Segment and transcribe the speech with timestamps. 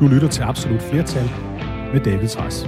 [0.00, 1.30] Du lytter til Absolut Flertal
[1.92, 2.66] med David Træs.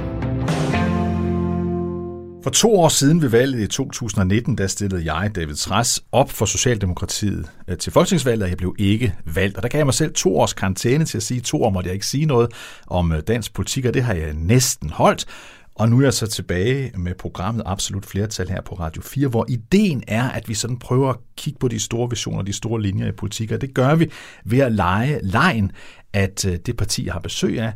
[2.45, 6.45] For to år siden ved valget i 2019, der stillede jeg, David Træs, op for
[6.45, 9.57] Socialdemokratiet øh, til folketingsvalget, og jeg blev ikke valgt.
[9.57, 11.89] Og der gav jeg mig selv to års karantæne til at sige, to år måtte
[11.89, 12.51] jeg ikke sige noget
[12.87, 15.27] om øh, dansk politik, og det har jeg næsten holdt.
[15.75, 19.47] Og nu er jeg så tilbage med programmet Absolut Flertal her på Radio 4, hvor
[19.49, 23.09] ideen er, at vi sådan prøver at kigge på de store visioner, de store linjer
[23.09, 24.11] i politik, og det gør vi
[24.45, 25.73] ved at lege lejen,
[26.13, 27.73] at øh, det parti, jeg har besøg af,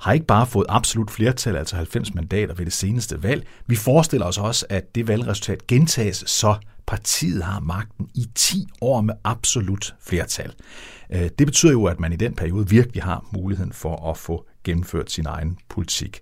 [0.00, 3.46] har ikke bare fået absolut flertal, altså 90 mandater ved det seneste valg.
[3.66, 6.54] Vi forestiller os også, at det valgresultat gentages, så
[6.86, 10.52] partiet har magten i 10 år med absolut flertal.
[11.10, 14.46] Øh, det betyder jo, at man i den periode virkelig har muligheden for at få
[14.64, 16.20] gennemført sin egen politik.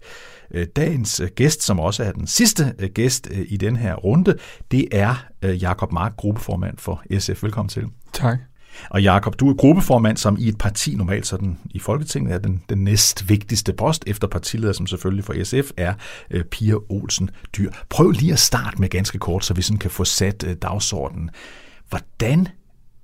[0.54, 4.36] Øh, dagens øh, gæst, som også er den sidste gæst i den her runde,
[4.70, 7.42] det er Jakob Mark, gruppeformand for SF.
[7.42, 7.84] Velkommen til.
[8.12, 8.38] Tak.
[8.90, 12.62] Og Jakob, du er gruppeformand, som i et parti normalt sådan i Folketinget er den,
[12.68, 15.94] den næst vigtigste post efter partileder, som selvfølgelig for SF er
[16.30, 17.70] øh, Pia Olsen Dyr.
[17.88, 21.30] Prøv lige at starte med ganske kort, så vi sådan kan få sat øh, dagsordenen.
[21.88, 22.48] Hvordan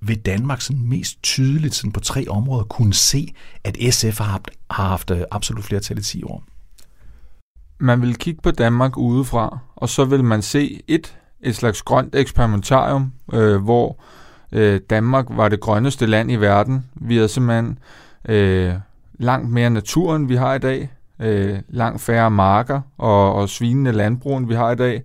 [0.01, 3.35] vil Danmark sådan mest tydeligt sådan på tre områder kunne se,
[3.65, 6.45] at SF har haft, har haft øh, absolut flertal i 10 år?
[7.81, 12.15] Man vil kigge på Danmark udefra, og så vil man se et, et slags grønt
[12.15, 13.97] eksperimentarium, øh, hvor
[14.53, 16.87] Øh, Danmark var det grønneste land i verden.
[16.95, 17.79] Vi havde simpelthen
[18.29, 18.73] øh,
[19.19, 20.91] langt mere natur, end vi har i dag.
[21.21, 25.03] Øh, langt færre marker og, og svinende landbrug, end vi har i dag.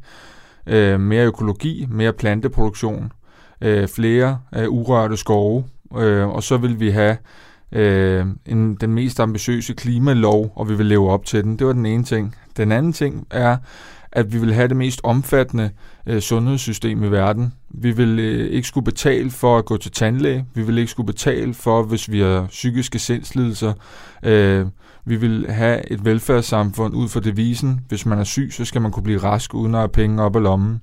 [0.68, 3.12] Øh, mere økologi, mere planteproduktion,
[3.62, 5.64] øh, flere øh, urørte skove.
[5.98, 7.18] Øh, og så vil vi have
[7.76, 11.60] øh, en, den mest ambitiøse klimalov, og vi vil leve op til den.
[11.60, 12.36] Det var den ene ting.
[12.58, 13.58] Den anden ting er,
[14.12, 15.70] at vi vil have det mest omfattende
[16.08, 17.54] øh, sundhedssystem i verden.
[17.70, 20.46] Vi vil øh, ikke skulle betale for at gå til tandlæge.
[20.54, 23.74] Vi vil ikke skulle betale for, hvis vi har psykiske sindslidelser.
[24.24, 24.66] Øh,
[25.06, 27.80] vi vil have et velfærdssamfund ud for devisen.
[27.88, 30.36] Hvis man er syg, så skal man kunne blive rask uden at have penge op
[30.36, 30.82] i lommen.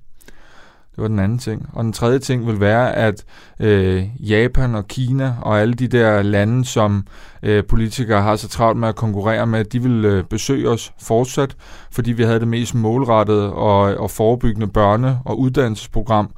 [0.97, 1.69] Det var den anden ting.
[1.73, 3.25] Og den tredje ting vil være, at
[3.61, 7.07] øh, Japan og Kina og alle de der lande, som
[7.43, 11.57] øh, politikere har så travlt med at konkurrere med, de vil øh, besøge os fortsat,
[11.93, 16.31] fordi vi havde det mest målrettede og, og forebyggende børne- og uddannelsesprogram,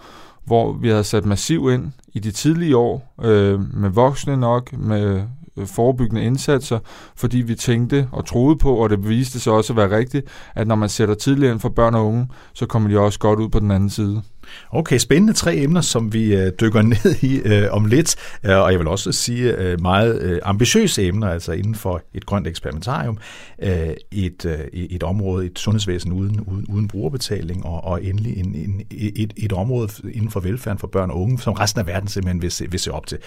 [0.44, 5.22] hvor vi havde sat massiv ind i de tidlige år, øh, med voksne nok, med
[5.56, 6.78] øh, forebyggende indsatser,
[7.16, 10.66] fordi vi tænkte og troede på, og det viste sig også at være rigtigt, at
[10.66, 13.48] når man sætter tidligere ind for børn og unge, så kommer de også godt ud
[13.48, 14.22] på den anden side.
[14.70, 18.70] Okay, spændende tre emner, som vi øh, dykker ned i øh, om lidt, øh, og
[18.72, 23.18] jeg vil også sige øh, meget øh, ambitiøse emner, altså inden for et grønt eksperimentarium,
[23.62, 28.54] øh, et, øh, et område, et sundhedsvæsen uden, uden, uden brugerbetaling, og, og endelig en,
[28.54, 32.08] en, et, et område inden for velfærden for børn og unge, som resten af verden
[32.08, 33.18] simpelthen vil se, vil se op til.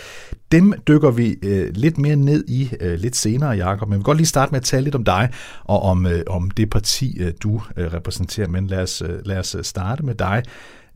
[0.51, 4.03] Dem dykker vi øh, lidt mere ned i øh, lidt senere, Jacob, men vi vil
[4.03, 5.29] godt lige starte med at tale lidt om dig,
[5.63, 9.37] og om, øh, om det parti, øh, du øh, repræsenterer, men lad os, øh, lad
[9.37, 10.43] os øh, starte med dig.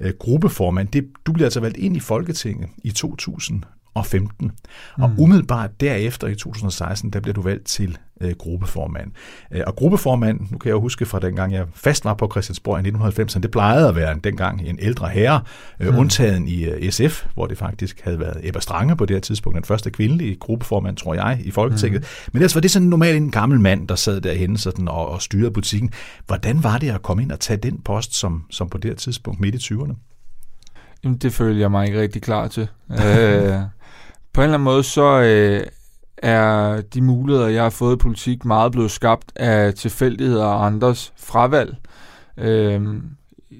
[0.01, 0.87] Øh, gruppeformand.
[0.87, 3.63] Det, du bliver altså valgt ind i Folketinget i 2000.
[3.95, 4.51] 2015,
[4.97, 5.03] mm.
[5.03, 9.11] og umiddelbart derefter i 2016, der bliver du valgt til øh, gruppeformand.
[9.51, 12.87] Øh, og gruppeformand, nu kan jeg jo huske fra dengang jeg fast var på Christiansborg
[12.87, 15.41] i 1990'erne, det plejede at være dengang en ældre herre,
[15.79, 15.99] øh, mm.
[15.99, 19.55] undtagen i øh, SF, hvor det faktisk havde været Ebba Strange på det her tidspunkt,
[19.55, 22.01] den første kvindelige gruppeformand, tror jeg, i Folketinget.
[22.01, 22.07] Mm.
[22.33, 25.21] Men ellers var det sådan normalt en gammel mand, der sad derhenne sådan, og, og
[25.21, 25.91] styrede butikken.
[26.27, 28.95] Hvordan var det at komme ind og tage den post, som, som på det her
[28.95, 29.93] tidspunkt midt i 20'erne?
[31.03, 32.67] Jamen, det føler jeg mig ikke rigtig klar til.
[32.91, 33.61] øh,
[34.33, 35.63] på en eller anden måde, så øh,
[36.17, 41.13] er de muligheder, jeg har fået i politik, meget blevet skabt af tilfældigheder og andres
[41.17, 41.75] fravalg.
[42.37, 42.81] Øh,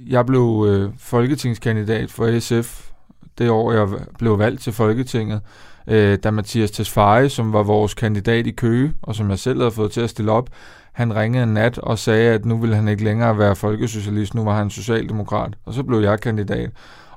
[0.07, 2.91] jeg blev øh, folketingskandidat for SF
[3.37, 3.87] det år, jeg
[4.19, 5.41] blev valgt til Folketinget,
[5.87, 9.71] øh, da Mathias Tesfaye, som var vores kandidat i Køge, og som jeg selv havde
[9.71, 10.49] fået til at stille op,
[10.91, 14.43] han ringede en nat og sagde, at nu ville han ikke længere være folkesocialist, nu
[14.43, 15.53] var han socialdemokrat.
[15.65, 16.69] Og så blev jeg kandidat.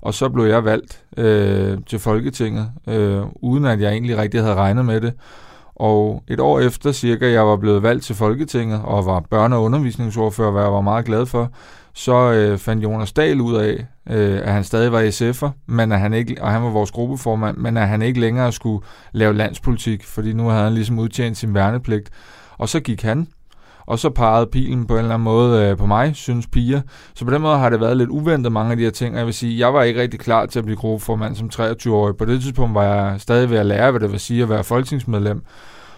[0.04, 4.54] Og så blev jeg valgt øh, til Folketinget, øh, uden at jeg egentlig rigtig havde
[4.54, 5.12] regnet med det.
[5.74, 9.62] Og et år efter cirka, jeg var blevet valgt til Folketinget, og var børne- og
[9.62, 11.50] undervisningsordfører, hvad jeg var meget glad for,
[11.94, 16.00] så øh, fandt Jonas Dahl ud af, øh, at han stadig var SF'er, men at
[16.00, 20.04] han ikke, og han var vores gruppeformand, men at han ikke længere skulle lave landspolitik,
[20.04, 22.10] fordi nu havde han ligesom udtjent sin værnepligt.
[22.58, 23.26] Og så gik han,
[23.86, 26.80] og så pegede pilen på en eller anden måde øh, på mig, synes piger.
[27.14, 29.18] Så på den måde har det været lidt uventet mange af de her ting, og
[29.18, 32.16] jeg vil sige, jeg var ikke rigtig klar til at blive gruppeformand som 23-årig.
[32.16, 34.64] På det tidspunkt var jeg stadig ved at lære, hvad det vil sige at være
[34.64, 35.42] folketingsmedlem.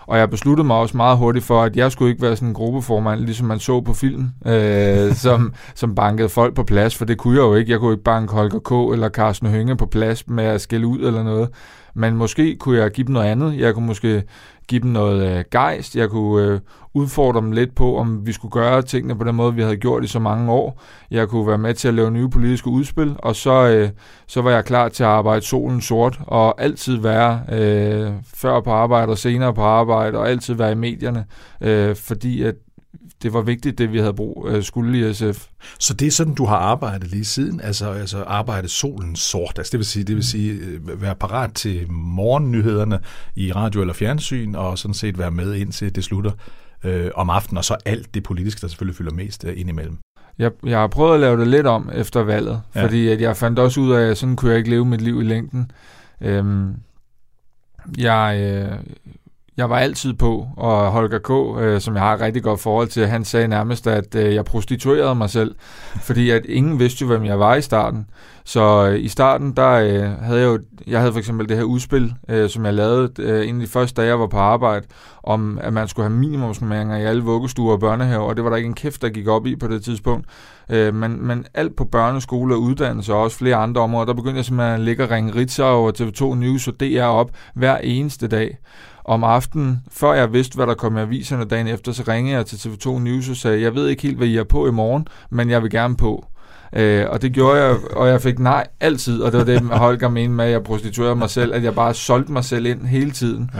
[0.06, 2.54] Og jeg besluttede mig også meget hurtigt for, at jeg skulle ikke være sådan en
[2.54, 7.18] gruppeformand, ligesom man så på film, øh, som, som bankede folk på plads, for det
[7.18, 7.72] kunne jeg jo ikke.
[7.72, 8.92] Jeg kunne ikke banke Holger K.
[8.94, 11.48] eller Carsten Hønge på plads med at skælde ud eller noget.
[11.96, 13.58] Men måske kunne jeg give dem noget andet.
[13.58, 14.22] Jeg kunne måske
[14.68, 15.96] give dem noget øh, gejst.
[15.96, 16.60] Jeg kunne øh,
[16.94, 20.04] udfordre dem lidt på, om vi skulle gøre tingene på den måde, vi havde gjort
[20.04, 20.82] i så mange år.
[21.10, 23.88] Jeg kunne være med til at lave nye politiske udspil, og så, øh,
[24.26, 28.70] så var jeg klar til at arbejde solen sort, og altid være øh, før på
[28.70, 31.24] arbejde og senere på arbejde, og altid være i medierne,
[31.60, 32.54] øh, fordi at
[33.22, 35.46] det var vigtigt, det vi havde brug øh, skulle i SF.
[35.78, 39.70] Så det er sådan, du har arbejdet lige siden, altså, altså arbejdet solen sort, altså
[39.70, 42.98] det vil sige, det vil sige øh, være parat til morgennyhederne
[43.36, 46.30] i radio eller fjernsyn, og sådan set være med indtil det slutter
[46.84, 49.98] øh, om aftenen, og så alt det politiske, der selvfølgelig fylder mest øh, indimellem.
[50.38, 52.84] Jeg, jeg har prøvet at lave det lidt om efter valget, ja.
[52.84, 55.20] fordi at jeg fandt også ud af, at sådan kunne jeg ikke leve mit liv
[55.20, 55.70] i længden.
[56.20, 56.74] Øhm,
[57.98, 58.78] jeg, øh,
[59.56, 62.88] jeg var altid på, og Holger K., øh, som jeg har et rigtig godt forhold
[62.88, 65.54] til, han sagde nærmest, at øh, jeg prostituerede mig selv,
[66.02, 68.06] fordi at ingen vidste jo, hvem jeg var i starten.
[68.44, 71.64] Så øh, i starten, der øh, havde jeg jo, jeg havde for eksempel det her
[71.64, 74.86] udspil, øh, som jeg lavede øh, inden de første dage, jeg var på arbejde,
[75.22, 78.56] om at man skulle have minimumsnummeringer i alle vuggestuer og børnehaver, og det var der
[78.56, 80.26] ikke en kæft, der gik op i på det tidspunkt.
[80.70, 84.36] Øh, men, men alt på børneskole og uddannelse og også flere andre områder, der begyndte
[84.36, 88.28] jeg simpelthen at ligge og ringe Ritzau og TV2 News og DR op hver eneste
[88.28, 88.58] dag
[89.06, 92.46] om aftenen, før jeg vidste, hvad der kom i aviserne dagen efter, så ringede jeg
[92.46, 95.08] til TV2 News og sagde, jeg ved ikke helt, hvad I er på i morgen,
[95.30, 96.26] men jeg vil gerne på.
[96.72, 100.08] Øh, og det gjorde jeg, og jeg fik nej altid, og det var det, Holger
[100.08, 103.10] mente med, at jeg prostituerede mig selv, at jeg bare solgte mig selv ind hele
[103.10, 103.50] tiden.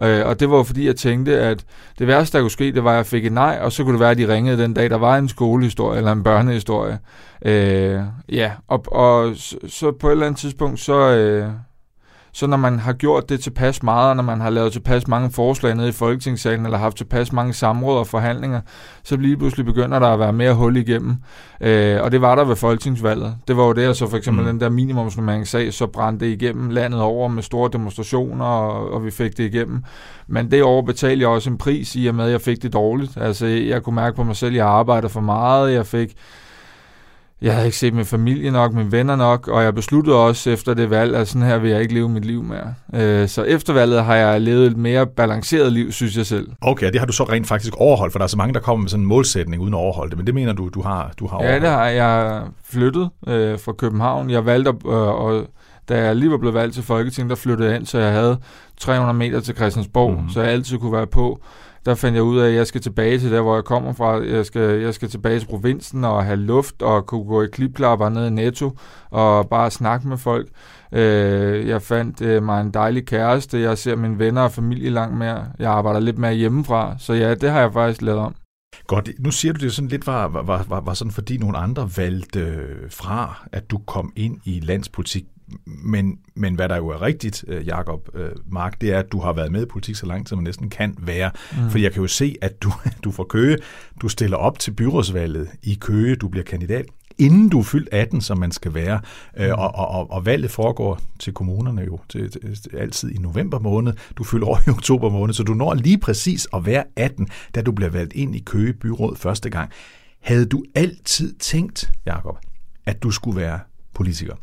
[0.00, 0.20] Ja.
[0.20, 1.64] Øh, og det var fordi, jeg tænkte, at
[1.98, 3.92] det værste, der kunne ske, det var, at jeg fik et nej, og så kunne
[3.92, 6.98] det være, at de ringede den dag, der var en skolehistorie eller en børnehistorie.
[7.44, 11.10] Øh, ja, og, og så, så på et eller andet tidspunkt, så...
[11.10, 11.48] Øh,
[12.36, 15.30] så når man har gjort det tilpas meget, og når man har lavet tilpas mange
[15.30, 18.60] forslag nede i Folketingssalen, eller haft tilpas mange samråd og forhandlinger,
[19.04, 21.16] så lige pludselig begynder der at være mere hul igennem.
[21.60, 23.36] Øh, og det var der ved Folketingsvalget.
[23.48, 24.50] Det var jo der, så for eksempel mm.
[24.50, 29.10] den der minimumsnormeringssag, så brændte det igennem landet over med store demonstrationer, og, og vi
[29.10, 29.84] fik det igennem.
[30.26, 32.72] Men det år betalte jeg også en pris i og med, at jeg fik det
[32.72, 33.16] dårligt.
[33.16, 35.72] Altså, jeg kunne mærke på mig selv, at jeg arbejder for meget.
[35.72, 36.16] Jeg fik
[37.42, 40.74] jeg havde ikke set min familie nok, mine venner nok, og jeg besluttede også efter
[40.74, 42.74] det valg, at sådan her vil jeg ikke leve mit liv mere.
[42.94, 46.48] Øh, så efter valget har jeg levet et mere balanceret liv, synes jeg selv.
[46.60, 48.82] Okay, det har du så rent faktisk overholdt, for der er så mange, der kommer
[48.82, 51.26] med sådan en målsætning uden at overholde det, men det mener du, du har, du
[51.26, 51.64] har overholdt?
[51.64, 54.30] Ja, det har jeg flyttet øh, fra København.
[54.30, 55.46] Jeg valgte, at, øh, og
[55.88, 58.38] da jeg lige var blevet valgt til Folketinget, der flyttede jeg ind, så jeg havde
[58.80, 60.28] 300 meter til Christiansborg, mm.
[60.28, 61.40] så jeg altid kunne være på
[61.86, 64.12] der fandt jeg ud af, at jeg skal tilbage til der, hvor jeg kommer fra.
[64.12, 68.08] Jeg skal, jeg skal tilbage til provinsen og have luft og kunne gå i klipklapper
[68.08, 68.78] ned i Netto
[69.10, 70.48] og bare snakke med folk.
[70.92, 73.60] Øh, jeg fandt øh, mig en dejlig kæreste.
[73.60, 75.46] Jeg ser mine venner og familie langt mere.
[75.58, 76.96] Jeg arbejder lidt mere hjemmefra.
[76.98, 78.34] Så ja, det har jeg faktisk lavet om.
[78.86, 79.10] Godt.
[79.18, 82.40] Nu siger du det sådan lidt var, var, var, var sådan, fordi nogle andre valgte
[82.40, 85.24] øh, fra, at du kom ind i landspolitik.
[85.66, 89.20] Men, men hvad der jo er rigtigt, øh, Jakob øh, Mark, det er, at du
[89.20, 91.30] har været med i politik så lang tid, man næsten kan være.
[91.52, 91.70] Mm.
[91.70, 92.72] For jeg kan jo se, at du,
[93.04, 93.58] du får Køge,
[94.02, 96.86] du stiller op til byrådsvalget i Køge, du bliver kandidat,
[97.18, 99.00] inden du er fyldt 18, som man skal være.
[99.36, 99.42] Mm.
[99.42, 103.58] Og, og, og, og valget foregår til kommunerne jo til, til, til, altid i november
[103.58, 103.92] måned.
[104.16, 107.62] Du fylder over i oktober måned, så du når lige præcis at være 18, da
[107.62, 109.70] du bliver valgt ind i Køge byråd første gang.
[110.20, 112.38] Havde du altid tænkt, Jakob,
[112.86, 113.60] at du skulle være
[113.94, 114.34] politiker?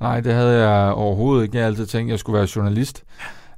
[0.00, 1.58] Nej, det havde jeg overhovedet ikke.
[1.58, 3.04] Jeg altid tænkt, at jeg skulle være journalist.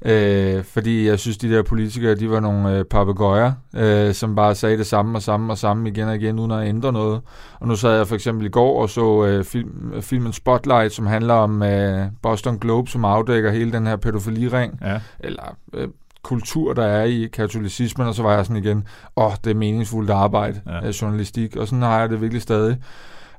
[0.04, 4.54] Øh, fordi jeg synes, de der politikere, de var nogle øh, papegøjer, øh, som bare
[4.54, 7.20] sagde det samme og samme og samme igen og igen, uden at ændre noget.
[7.61, 11.06] Og nu sad jeg for eksempel i går og så øh, film, filmen Spotlight, som
[11.06, 14.78] handler om øh, Boston Globe, som afdækker hele den her pædofiliring.
[14.82, 15.00] Ja.
[15.20, 15.88] Eller øh,
[16.22, 18.84] kultur, der er i katolicismen, og så var jeg sådan igen,
[19.16, 20.90] åh, oh, det er meningsfuldt arbejde, ja.
[21.02, 22.76] journalistik, og sådan har jeg det virkelig stadig.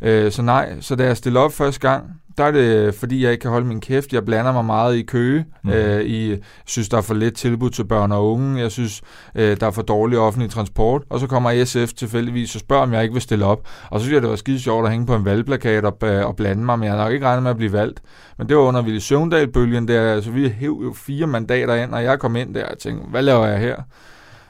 [0.02, 2.04] Øh, så nej, så da jeg stillede op første gang,
[2.38, 4.14] der er det, fordi jeg ikke kan holde min kæft.
[4.14, 5.46] Jeg blander mig meget i køge.
[5.64, 5.70] Mm.
[5.70, 8.62] Øh, I synes, der er for lidt tilbud til børn og unge.
[8.62, 9.02] Jeg synes,
[9.36, 11.02] øh, der er for dårlig offentlig transport.
[11.10, 13.68] Og så kommer SF tilfældigvis og spørger, om jeg ikke vil stille op.
[13.90, 16.26] Og så synes jeg, det var skide sjovt at hænge på en valgplakat og, øh,
[16.26, 18.02] og blande mig, men jeg har nok ikke regnet med at blive valgt.
[18.38, 20.14] Men det var under Ville Søvndal-bølgen der.
[20.14, 23.22] Altså, vi hæv jo fire mandater ind, og jeg kom ind der og tænkte, hvad
[23.22, 23.76] laver jeg her?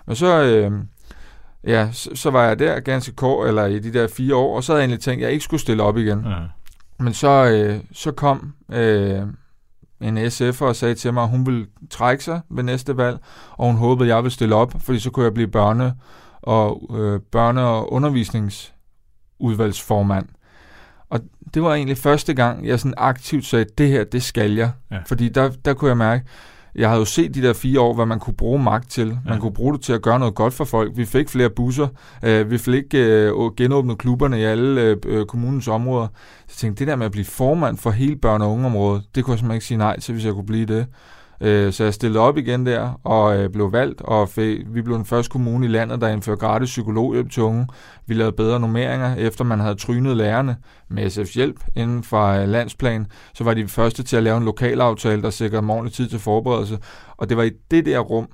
[0.07, 0.43] Men så...
[0.43, 0.71] Øh,
[1.67, 4.63] Ja, så, så var jeg der ganske kort, eller i de der fire år, og
[4.63, 6.25] så havde jeg egentlig tænkt, at jeg ikke skulle stille op igen.
[6.25, 6.35] Ja.
[6.99, 9.21] Men så, øh, så kom øh,
[10.01, 13.17] en SF'er og sagde til mig, at hun ville trække sig ved næste valg,
[13.51, 15.91] og hun håbede, at jeg ville stille op, fordi så kunne jeg blive børne-
[16.41, 20.25] og, øh, børne- og undervisningsudvalgsformand.
[21.09, 21.19] Og
[21.53, 24.71] det var egentlig første gang, jeg sådan aktivt sagde, det her, det skal jeg.
[24.91, 24.97] Ja.
[25.05, 26.25] Fordi der, der kunne jeg mærke,
[26.77, 29.07] jeg havde jo set de der fire år, hvad man kunne bruge magt til.
[29.07, 29.39] Man ja.
[29.39, 30.91] kunne bruge det til at gøre noget godt for folk.
[30.95, 31.87] Vi fik flere busser.
[32.23, 36.07] Øh, vi fik øh, genåbnet klubberne i alle øh, øh, kommunens områder.
[36.07, 39.23] Så jeg tænkte, det der med at blive formand for hele børne- og ungeområdet, det
[39.23, 40.85] kunne jeg simpelthen ikke sige nej til, hvis jeg kunne blive det.
[41.41, 44.97] Øh, så jeg stillede op igen der og øh, blev valgt, og fik, vi blev
[44.97, 47.67] den første kommune i landet, der indførte gratis psykologhjælp til unge.
[48.05, 50.57] Vi lavede bedre nummeringer, efter man havde trynet lærerne
[50.89, 53.07] med SF's hjælp inden for øh, landsplan.
[53.33, 56.79] Så var de første til at lave en lokalaftale, der sikrede morgenlig tid til forberedelse.
[57.17, 58.27] Og det var i det der rum,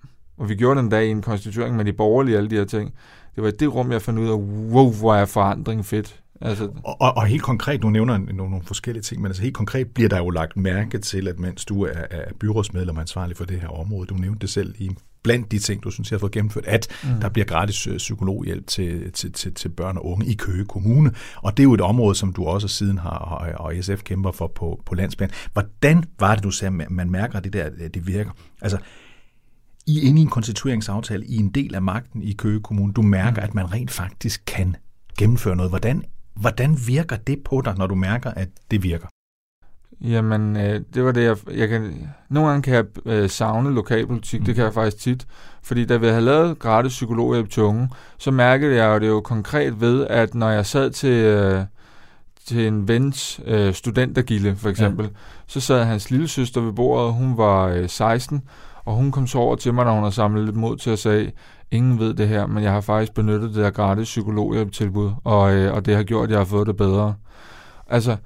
[0.44, 2.66] og vi gjorde den dag i en konstituering med de borgerlige og alle de her
[2.66, 2.94] ting.
[3.36, 4.36] Det var i det rum, jeg fandt ud af,
[4.74, 6.22] wow, hvor er forandring fedt.
[6.42, 6.70] Altså...
[6.84, 9.88] Og, og, og helt konkret, du nævner nogle, nogle forskellige ting, men altså helt konkret
[9.88, 13.62] bliver der jo lagt mærke til, at mens du er, er byrådsmedlem ansvarlig for det
[13.62, 14.90] her område, du nævnte det selv i
[15.24, 17.22] blandt de ting, du synes, jeg har fået gennemført, at mm.
[17.22, 21.12] der bliver gratis øh, psykologhjælp til, til, til, til børn og unge i Køge Kommune.
[21.36, 24.48] Og det er jo et område, som du også siden har, og SF kæmper for
[24.48, 25.30] på, på landsplan.
[25.54, 28.32] Hvordan var det, du sagde, man mærker, det der det virker?
[28.62, 28.78] Altså,
[29.86, 32.94] I er inde i en konstitueringsaftale i en del af magten i Køge Kommune.
[32.94, 33.48] Du mærker, mm.
[33.48, 34.76] at man rent faktisk kan
[35.18, 35.72] gennemføre noget.
[35.72, 36.04] Hvordan
[36.36, 39.08] Hvordan virker det på dig, når du mærker, at det virker?
[40.02, 42.10] Jamen, øh, det var det, jeg, jeg kan...
[42.30, 44.46] Nogle gange kan jeg øh, savne lokalpolitik, mm.
[44.46, 45.28] det kan jeg faktisk tit.
[45.64, 49.22] Fordi da vi havde lavet gratis psykologhjælp til unge, så mærkede jeg jo det jo
[49.22, 51.64] konkret ved, at når jeg sad til, øh,
[52.46, 55.12] til en vens øh, studentergilde, for eksempel, ja.
[55.48, 58.42] så sad hans lille søster ved bordet, hun var øh, 16,
[58.86, 61.00] og hun kom så over til mig, når hun havde samlet lidt mod til at
[61.00, 61.32] sige,
[61.72, 65.74] ingen ved det her, men jeg har faktisk benyttet det der gratis psykologhjælp-tilbud, og, øh,
[65.74, 67.16] og det har gjort, at jeg har fået det bedre.
[67.88, 68.18] Altså,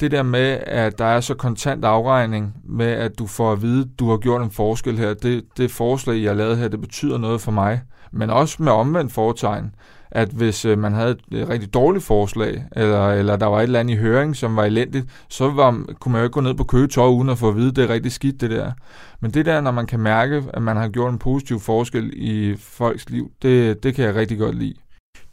[0.00, 3.80] det der med, at der er så kontant afregning med, at du får at vide,
[3.80, 7.18] at du har gjort en forskel her, det, det forslag, jeg lavede her, det betyder
[7.18, 7.80] noget for mig.
[8.12, 9.74] Men også med omvendt foretegn
[10.14, 13.80] at hvis øh, man havde et rigtig dårligt forslag, eller, eller der var et eller
[13.80, 16.64] andet i høring, som var elendigt, så var, kunne man jo ikke gå ned på
[16.64, 18.72] køgetøj uden at få at vide, at det er rigtig skidt det der.
[19.20, 22.56] Men det der, når man kan mærke, at man har gjort en positiv forskel i
[22.58, 24.74] folks liv, det, det kan jeg rigtig godt lide.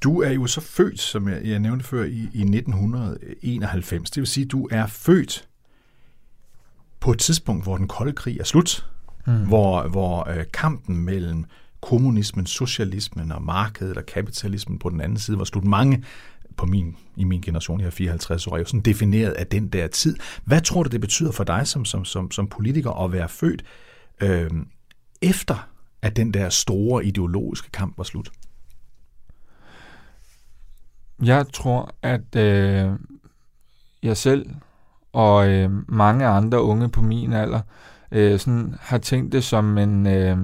[0.04, 4.12] Du er jo så født, som jeg, jeg nævnte før, i, i 1991.
[4.12, 5.48] Det vil sige, at du er født
[7.00, 8.86] på et tidspunkt, hvor den kolde krig er slut,
[9.28, 9.48] mm.
[9.48, 11.46] hvor, hvor øh, kampen mellem
[11.82, 15.64] kommunismen, socialismen og markedet og kapitalismen på den anden side var slut.
[15.64, 16.04] Mange
[16.58, 19.68] på min, i min generation, jeg er 54 år, er jo sådan defineret af den
[19.68, 20.18] der tid.
[20.44, 23.64] Hvad tror du, det betyder for dig som, som, som, som politiker at være født
[24.22, 24.50] øh,
[25.22, 25.68] efter,
[26.02, 28.32] at den der store ideologiske kamp var slut?
[31.24, 32.92] Jeg tror, at øh,
[34.04, 34.50] jeg selv
[35.14, 37.62] og øh, mange andre unge på min alder
[38.12, 40.08] øh, sådan har tænkt det som en...
[40.08, 40.38] Øh,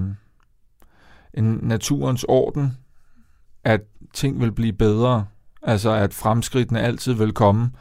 [1.38, 2.78] en naturens orden,
[3.64, 3.82] at
[4.14, 5.26] ting vil blive bedre,
[5.64, 7.72] altså at fremskridtene altid vil komme,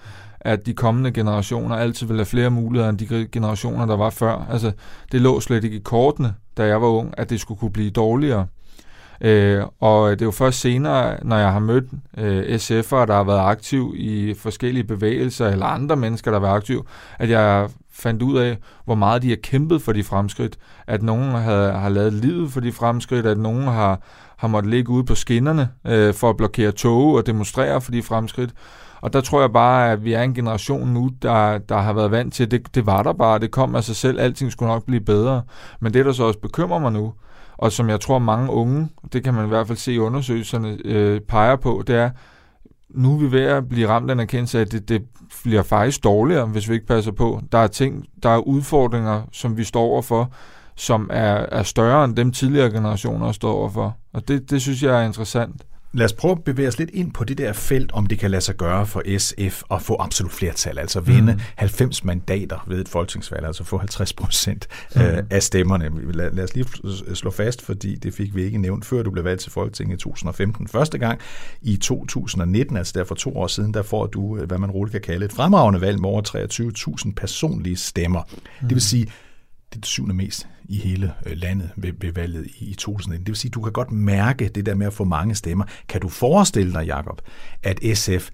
[0.41, 4.47] at de kommende generationer altid vil have flere muligheder end de generationer, der var før.
[4.51, 4.73] Altså,
[5.13, 7.91] det lå slet ikke i kortene, da jeg var ung, at det skulle kunne blive
[7.91, 8.47] dårligere.
[9.21, 11.85] Øh, og det er jo først senere, når jeg har mødt
[12.19, 16.57] øh, SF'ere, der har været aktiv i forskellige bevægelser, eller andre mennesker, der har været
[16.57, 16.87] aktiv,
[17.19, 20.59] at jeg fandt ud af, hvor meget de har kæmpet for de fremskridt.
[20.87, 24.01] At nogen har, har lavet livet for de fremskridt, at nogen har,
[24.37, 28.03] har måttet ligge ude på skinnerne øh, for at blokere tog og demonstrere for de
[28.03, 28.51] fremskridt.
[29.01, 32.11] Og der tror jeg bare, at vi er en generation nu, der, der har været
[32.11, 34.73] vant til, at det, det var der bare, det kom af sig selv, alting skulle
[34.73, 35.43] nok blive bedre.
[35.81, 37.13] Men det, der så også bekymrer mig nu,
[37.57, 40.79] og som jeg tror mange unge, det kan man i hvert fald se i undersøgelserne,
[40.85, 42.11] øh, peger på, det er,
[42.91, 45.03] nu er vi ved at blive ramt af en erkendelse af, at det, det
[45.43, 47.41] bliver faktisk dårligere, hvis vi ikke passer på.
[47.53, 50.33] Der er ting, der er udfordringer, som vi står overfor,
[50.77, 53.97] som er, er større end dem tidligere generationer står overfor.
[54.13, 55.63] Og det, det synes jeg er interessant.
[55.93, 58.31] Lad os prøve at bevæge os lidt ind på det der felt, om det kan
[58.31, 61.41] lade sig gøre for SF at få absolut flertal, altså vinde mm.
[61.57, 65.01] 90 mandater ved et folketingsvalg, altså få 50 procent mm.
[65.31, 66.13] af stemmerne.
[66.13, 66.67] Lad, lad os lige
[67.15, 69.99] slå fast, fordi det fik vi ikke nævnt, før du blev valgt til Folketinget i
[69.99, 71.21] 2015 første gang.
[71.63, 75.01] I 2019, altså der for to år siden, der får du, hvad man roligt kan
[75.01, 76.23] kalde et fremragende valg med over
[77.07, 78.23] 23.000 personlige stemmer.
[78.31, 78.39] Mm.
[78.61, 78.81] Det vil mm.
[78.81, 79.07] sige,
[79.75, 83.27] det syvende mest i hele øh, landet ved, ved valget i, i 2019.
[83.27, 85.65] Det vil sige, at du kan godt mærke det der med at få mange stemmer.
[85.89, 87.21] Kan du forestille dig, Jakob,
[87.63, 88.31] at SF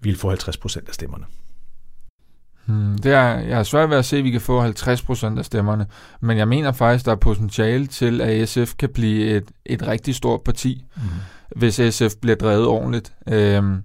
[0.00, 1.24] vil få 50 procent af stemmerne?
[2.66, 5.38] Hmm, det er, jeg er svært ved at se, at vi kan få 50 procent
[5.38, 5.86] af stemmerne,
[6.20, 10.14] men jeg mener faktisk, der er potentiale til, at SF kan blive et, et rigtig
[10.14, 11.02] stort parti, mm.
[11.56, 13.12] hvis SF bliver drevet ordentligt.
[13.28, 13.82] Øhm,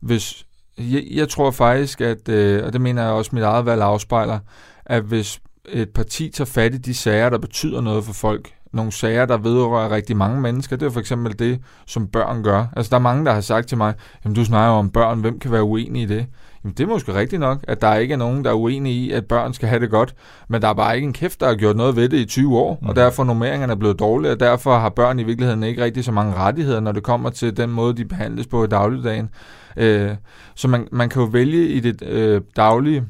[0.00, 0.46] hvis,
[0.78, 4.38] jeg, jeg tror faktisk, at, øh, og det mener jeg også, mit eget valg afspejler,
[4.86, 8.52] at hvis et parti tager fat i de sager, der betyder noget for folk.
[8.72, 10.76] Nogle sager, der vedrører rigtig mange mennesker.
[10.76, 12.66] Det er for eksempel det, som børn gør.
[12.76, 15.38] Altså, der er mange, der har sagt til mig, jamen du snakker om børn, hvem
[15.38, 16.26] kan være uenig i det?
[16.64, 19.12] Jamen, det er måske rigtigt nok, at der ikke er nogen, der er uenige i,
[19.12, 20.14] at børn skal have det godt,
[20.48, 22.58] men der er bare ikke en kæft, der har gjort noget ved det i 20
[22.58, 22.88] år, mm.
[22.88, 26.12] og derfor er nummeringerne blevet dårlige, og derfor har børn i virkeligheden ikke rigtig så
[26.12, 29.30] mange rettigheder, når det kommer til den måde, de behandles på i dagligdagen.
[29.76, 30.10] Øh,
[30.54, 33.04] så man, man kan jo vælge i det øh, daglige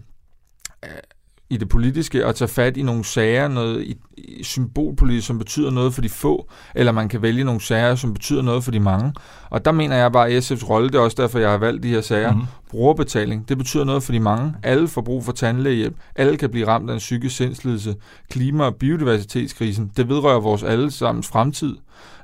[1.51, 5.71] i det politiske og tage fat i nogle sager, noget i, i symbolpolitik, som betyder
[5.71, 8.81] noget for de få, eller man kan vælge nogle sager, som betyder noget for de
[8.81, 9.13] mange.
[9.51, 11.83] Og der mener jeg bare, at SF's rolle, det er også derfor, jeg har valgt
[11.83, 12.33] de her sager.
[12.33, 12.47] Mm-hmm.
[12.71, 14.55] Brugerbetaling, det betyder noget for de mange.
[14.63, 15.97] Alle får brug for tandlægehjælp.
[16.17, 17.95] Alle kan blive ramt af en psykisk sindslidelse.
[18.31, 21.77] Klima- og biodiversitetskrisen, det vedrører vores allesammens fremtid.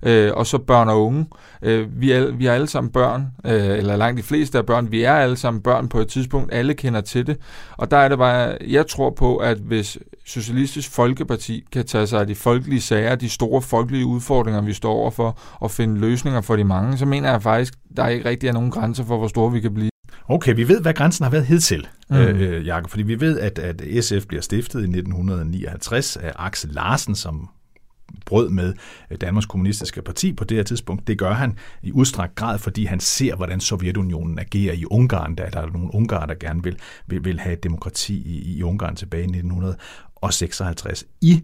[0.02, 1.26] Øh, og så børn og unge.
[1.62, 4.90] Øh, vi, er, vi er alle sammen børn, øh, eller langt de fleste af børn.
[4.90, 6.54] Vi er alle sammen børn på et tidspunkt.
[6.54, 7.37] Alle kender til det.
[7.76, 12.21] Og der er det bare, jeg tror på, at hvis Socialistisk Folkeparti kan tage sig
[12.21, 16.56] af de folkelige sager, de store folkelige udfordringer, vi står overfor, og finde løsninger for
[16.56, 19.52] de mange, så mener jeg faktisk, der ikke rigtig er nogen grænser for, hvor store
[19.52, 19.90] vi kan blive.
[20.28, 22.16] Okay, vi ved, hvad grænsen har været hidtil, mm.
[22.16, 27.14] øh, Jacob, fordi vi ved, at, at SF bliver stiftet i 1959 af Axel Larsen,
[27.14, 27.49] som
[28.26, 28.75] brød med
[29.11, 31.06] øh, Danmarks Kommunistiske Parti på det her tidspunkt.
[31.06, 35.35] Det gør han i udstrakt grad, fordi han ser, hvordan Sovjetunionen agerer i Ungarn.
[35.35, 38.97] da der er nogle ungarer, der gerne vil, vil, vil have demokrati i, i Ungarn
[38.97, 41.04] tilbage i 1956.
[41.21, 41.42] I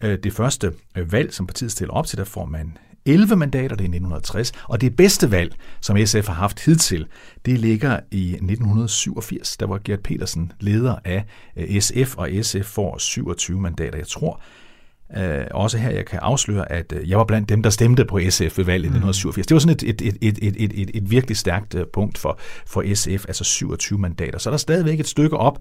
[0.00, 3.76] øh, det første øh, valg, som partiet stiller op til, der får man 11 mandater,
[3.76, 7.06] det er 1960, og det bedste valg, som SF har haft hidtil,
[7.46, 11.24] det ligger i 1987, der var Gert Petersen leder af
[11.56, 13.98] øh, SF, og SF får 27 mandater.
[13.98, 14.40] Jeg tror,
[15.16, 18.20] Uh, også her, jeg kan afsløre, at uh, jeg var blandt dem, der stemte på
[18.30, 19.46] SF ved valget i 1987.
[19.46, 22.38] Det var sådan et, et, et, et, et, et, et virkelig stærkt uh, punkt for,
[22.66, 24.38] for SF, altså 27 mandater.
[24.38, 25.58] Så er der stadigvæk et stykke op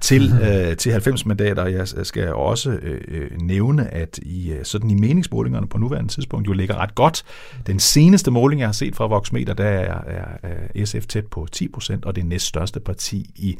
[0.00, 1.66] til, uh, til 90 mandater.
[1.66, 6.76] Jeg skal også uh, nævne, at i sådan i meningsmålingerne på nuværende tidspunkt jo ligger
[6.76, 7.22] ret godt.
[7.66, 11.46] Den seneste måling, jeg har set fra Voxmeter, der er, er, er SF tæt på
[11.52, 13.56] 10 procent, og det næststørste parti i,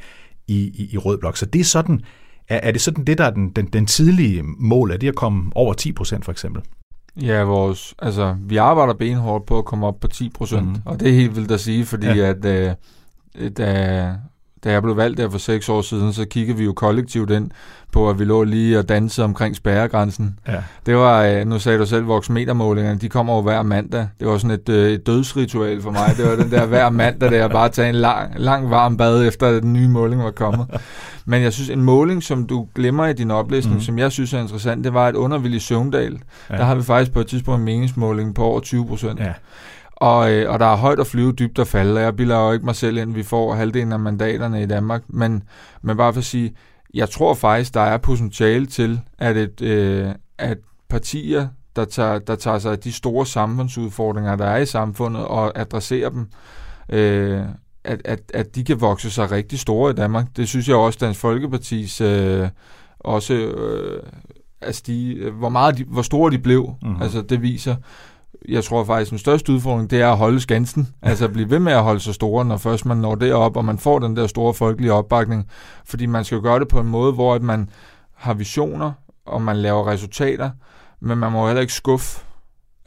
[0.49, 1.37] i, i, i Rød Blok.
[1.37, 2.01] Så det er sådan
[2.49, 4.91] er, er det sådan det, der er den, den, den tidlige mål?
[4.91, 6.63] Er det at komme over 10 procent for eksempel?
[7.21, 10.83] Ja, vores, altså, vi arbejder benhårdt på at komme op på 10 procent, mm.
[10.85, 12.31] og det er helt vildt at sige, fordi ja.
[12.31, 12.73] at øh,
[13.57, 14.17] da,
[14.65, 17.51] da jeg blev valgt der for seks år siden, så kiggede vi jo kollektivt ind
[17.93, 20.39] på, at vi lå lige og dansede omkring spærregrænsen.
[20.49, 20.63] Ja.
[20.87, 24.09] Det var, øh, nu sagde du selv, voksmetermålingerne, de kommer over hver mandag.
[24.21, 26.15] Det var sådan et, øh, et dødsritual for mig.
[26.17, 29.27] Det var den der hver mandag, der jeg bare tage en lang, lang varm bad,
[29.27, 30.67] efter at den nye måling var kommet.
[31.27, 33.83] Men jeg synes, en måling, som du glemmer i din oplæsning, mm.
[33.83, 36.19] som jeg synes er interessant, det var, at under Willy Søvndal,
[36.51, 36.57] ja.
[36.57, 39.21] der har vi faktisk på et tidspunkt en meningsmåling på over 20 procent.
[39.21, 39.33] Ja.
[39.97, 42.53] Og, øh, og der er højt at flyve, dybt at falde, og jeg bilder jo
[42.53, 45.43] ikke mig selv ind, vi får halvdelen af mandaterne i Danmark, men,
[45.83, 46.55] men bare for at sige,
[46.95, 50.09] jeg tror faktisk, der er potentiale til, at, et, øh,
[50.39, 50.59] at
[50.89, 55.59] partier, der tager, der tager sig af de store samfundsudfordringer, der er i samfundet, og
[55.59, 56.27] adresserer dem,
[56.89, 57.43] øh,
[57.85, 60.27] at, at, at de kan vokse sig rigtig store i Danmark.
[60.37, 62.49] Det synes jeg også, Dansk Folkepartis øh,
[63.01, 64.03] også, øh,
[64.61, 67.03] altså de, hvor, meget de, hvor store de blev, mm-hmm.
[67.03, 67.75] altså det viser
[68.49, 70.89] jeg tror faktisk, den største udfordring, det er at holde skansen.
[71.03, 73.65] Altså at blive ved med at holde sig store, når først man når derop, og
[73.65, 75.49] man får den der store folkelige opbakning.
[75.85, 77.71] Fordi man skal gøre det på en måde, hvor at man
[78.15, 78.93] har visioner,
[79.27, 80.51] og man laver resultater,
[81.01, 82.21] men man må heller ikke skuffe.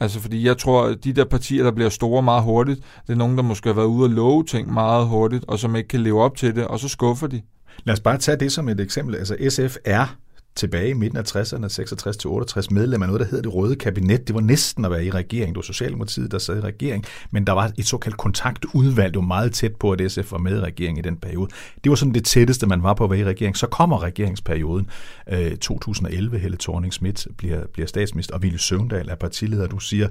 [0.00, 3.16] Altså fordi jeg tror, at de der partier, der bliver store meget hurtigt, det er
[3.16, 6.00] nogen, der måske har været ude og love ting meget hurtigt, og som ikke kan
[6.00, 7.42] leve op til det, og så skuffer de.
[7.84, 9.14] Lad os bare tage det som et eksempel.
[9.16, 10.16] Altså SF er
[10.58, 13.76] tilbage i midten af 60'erne, 66 til 68, medlem af noget, der hedder det røde
[13.76, 14.26] kabinet.
[14.28, 15.48] Det var næsten at være i regering.
[15.48, 19.26] Det var Socialdemokratiet, der sad i regering, men der var et såkaldt kontaktudvalg, det var
[19.26, 21.50] meget tæt på, at SF var med i regering i den periode.
[21.84, 23.56] Det var sådan det tætteste, man var på at være i regering.
[23.56, 24.86] Så kommer regeringsperioden
[25.28, 26.38] øh, 2011.
[26.38, 29.66] Helle thorning Schmidt bliver, bliver statsminister, og Ville Søvndal er partileder.
[29.66, 30.08] Du siger,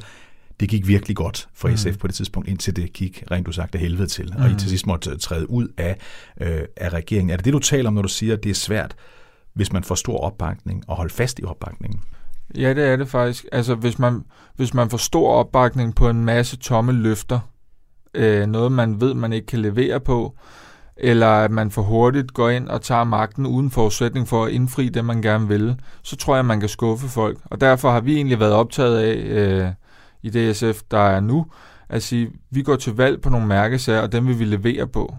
[0.59, 1.95] det gik virkelig godt for SF mm.
[1.95, 4.57] på det tidspunkt, indtil det gik rent du sagt af helvede til, og I mm.
[4.57, 5.97] til sidst måtte træde ud af,
[6.41, 7.29] øh, af regeringen.
[7.29, 8.95] Er det det, du taler om, når du siger, at det er svært
[9.57, 11.99] hvis man får stor opbakning, og holde fast i opbakningen.
[12.57, 13.45] Ja, det er det faktisk.
[13.51, 14.23] Altså, hvis man,
[14.55, 17.39] hvis man får stor opbakning på en masse tomme løfter,
[18.13, 20.35] øh, noget man ved, man ikke kan levere på,
[20.97, 24.89] eller at man for hurtigt går ind og tager magten uden forudsætning for at indfri
[24.89, 27.37] det, man gerne vil, så tror jeg, man kan skuffe folk.
[27.45, 29.71] Og derfor har vi egentlig været optaget af øh,
[30.23, 31.45] i DSF, der er nu,
[31.89, 35.15] at sige, vi går til valg på nogle mærkesager, og dem vil vi levere på.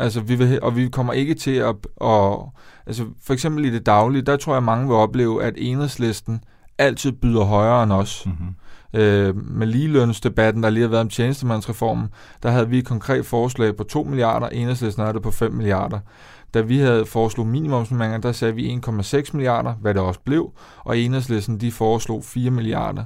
[0.00, 2.38] Altså, vi vil, og vi kommer ikke til at, at...
[2.86, 6.44] Altså, for eksempel i det daglige, der tror jeg, mange vil opleve, at enhedslisten
[6.78, 8.26] altid byder højere end os.
[8.26, 8.54] Mm-hmm.
[9.00, 12.08] Øh, med ligelønsdebatten, der lige har været om tjenestemandsreformen,
[12.42, 15.98] der havde vi et konkret forslag på 2 milliarder, enhedslisten havde det på 5 milliarder.
[16.54, 20.52] Da vi havde foreslået minimumsnormeringer, der sagde vi 1,6 milliarder, hvad det også blev,
[20.84, 23.04] og enhedslisten de foreslog 4 milliarder.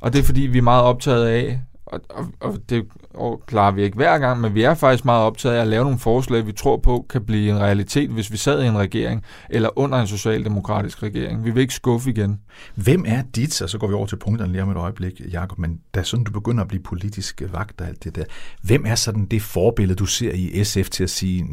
[0.00, 1.60] Og det er fordi, vi er meget optaget af
[1.92, 5.24] og, og, og det og klarer vi ikke hver gang, men vi er faktisk meget
[5.24, 8.36] optaget af at lave nogle forslag, vi tror på kan blive en realitet, hvis vi
[8.36, 11.44] sad i en regering, eller under en socialdemokratisk regering.
[11.44, 12.40] Vi vil ikke skuffe igen.
[12.74, 15.58] Hvem er dit, og så går vi over til punkterne lige om et øjeblik, Jacob,
[15.58, 18.24] men da sådan du begynder at blive politisk vagt og alt det der,
[18.62, 21.46] hvem er sådan det forbillede, du ser i SF til at sige,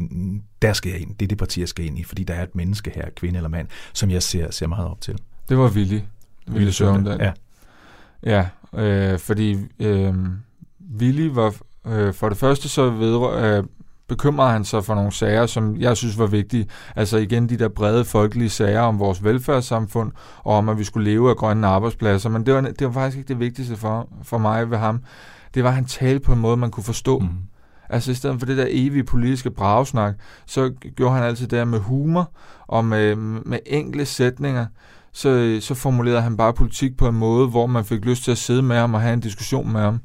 [0.62, 2.42] der skal jeg ind, det er det parti, jeg skal ind i, fordi der er
[2.42, 5.18] et menneske her, kvinde eller mand, som jeg ser, ser meget op til?
[5.48, 6.00] Det var Willy.
[6.50, 7.18] Willy Søvndal.
[7.20, 7.32] Ja.
[8.22, 10.14] Ja, øh, fordi øh,
[10.98, 11.54] Willy var
[11.86, 13.64] øh, for det første så vedrør, øh,
[14.08, 16.68] bekymrede han sig for nogle sager, som jeg synes var vigtige.
[16.96, 21.10] Altså igen de der brede folkelige sager om vores velfærdssamfund, og om at vi skulle
[21.10, 22.28] leve af grønne arbejdspladser.
[22.28, 25.00] Men det var, det var faktisk ikke det vigtigste for, for mig ved ham.
[25.54, 27.18] Det var, at han talte på en måde, man kunne forstå.
[27.18, 27.28] Mm.
[27.88, 30.14] Altså i stedet for det der evige politiske bragsnak,
[30.46, 32.30] så gjorde han altid det med humor
[32.66, 34.66] og med, med enkle sætninger
[35.16, 38.38] så, så formulerede han bare politik på en måde, hvor man fik lyst til at
[38.38, 40.00] sidde med ham og have en diskussion med ham.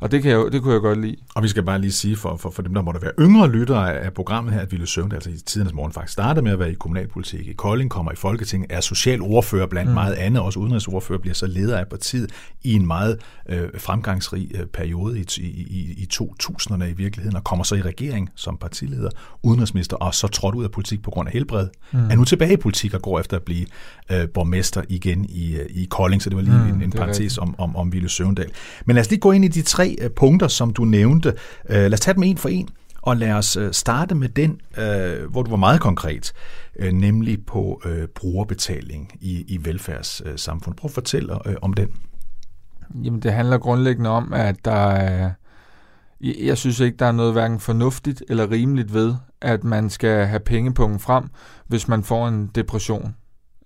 [0.00, 1.16] Og det, kan jeg, det kunne jeg godt lide.
[1.36, 3.94] Og vi skal bare lige sige for, for, for dem, der måtte være yngre lyttere
[3.94, 6.70] af programmet her, at Ville Søvn, altså i tidernes morgen faktisk startede med at være
[6.70, 9.94] i kommunalpolitik i Kolding, kommer i Folketinget, er social ordfører blandt mm.
[9.94, 12.30] meget andet, også udenrigsordfører, bliver så leder af partiet
[12.62, 13.18] i en meget
[13.48, 18.30] øh, fremgangsrig øh, periode i, i, i 2000'erne i virkeligheden, og kommer så i regering
[18.34, 19.10] som partileder,
[19.42, 21.68] udenrigsminister, og så trådt ud af politik på grund af helbred.
[21.92, 22.10] Mm.
[22.10, 23.66] Er nu tilbage i politik og går efter at blive
[24.12, 27.38] øh, borgmester igen i, øh, i Kolding, så det var lige mm, en, en parentes
[27.38, 28.50] om, om, om Ville Søvndal.
[28.84, 31.25] Men lad os lige gå ind i de tre tre øh, punkter, som du nævnte.
[31.68, 32.68] Øh, lad os tage dem en for en,
[33.02, 36.32] og lad os øh, starte med den, øh, hvor du var meget konkret,
[36.78, 37.82] øh, nemlig på
[38.14, 40.80] brugerbetaling i, i velfærdssamfundet.
[40.80, 41.88] Prøv at fortælle om den.
[43.04, 45.30] Jamen, det handler grundlæggende om, at der er...
[46.20, 50.40] Jeg synes ikke, der er noget hverken fornuftigt eller rimeligt ved, at man skal have
[50.40, 51.24] pengepungen frem,
[51.66, 53.16] hvis man får en depression,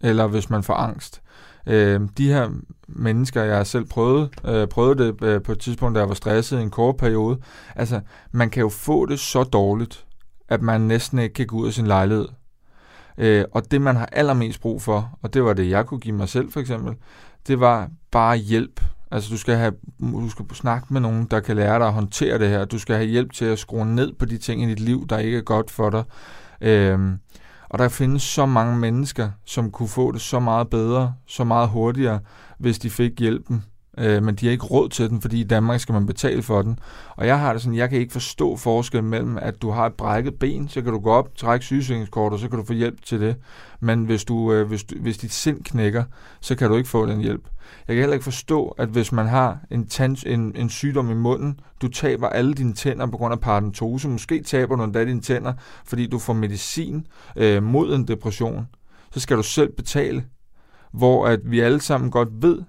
[0.00, 1.22] eller hvis man får angst.
[1.66, 2.50] Øh, de her
[2.88, 6.14] mennesker, jeg har selv prøvet, øh, prøvet det øh, på et tidspunkt, da jeg var
[6.14, 7.38] stresset i en kort periode,
[7.76, 8.00] altså,
[8.32, 10.06] man kan jo få det så dårligt,
[10.48, 12.28] at man næsten ikke kan gå ud af sin lejlighed.
[13.18, 16.14] Øh, og det, man har allermest brug for, og det var det, jeg kunne give
[16.14, 16.94] mig selv for eksempel,
[17.46, 18.80] det var bare hjælp.
[19.10, 22.38] Altså du skal, have, du skal snakke med nogen, der kan lære dig at håndtere
[22.38, 22.64] det her.
[22.64, 25.18] Du skal have hjælp til at skrue ned på de ting i dit liv, der
[25.18, 26.04] ikke er godt for dig.
[26.60, 26.98] Øh,
[27.70, 31.68] og der findes så mange mennesker, som kunne få det så meget bedre, så meget
[31.68, 32.20] hurtigere,
[32.58, 33.64] hvis de fik hjælpen.
[34.00, 36.62] Øh, men de har ikke råd til den, fordi i Danmark skal man betale for
[36.62, 36.78] den.
[37.16, 39.94] Og jeg har det sådan, jeg kan ikke forstå forskellen mellem, at du har et
[39.94, 43.04] brækket ben, så kan du gå op, trække sygesikringskort, og så kan du få hjælp
[43.04, 43.36] til det.
[43.80, 46.04] Men hvis, du, øh, hvis, du, hvis dit sind knækker,
[46.40, 47.44] så kan du ikke få den hjælp.
[47.88, 51.14] Jeg kan heller ikke forstå, at hvis man har en, tand, en, en sygdom i
[51.14, 55.20] munden, du taber alle dine tænder på grund af paradentose, måske taber du endda dine
[55.20, 55.52] tænder,
[55.84, 58.68] fordi du får medicin øh, mod en depression,
[59.12, 60.24] så skal du selv betale.
[60.92, 62.62] Hvor at vi alle sammen godt ved,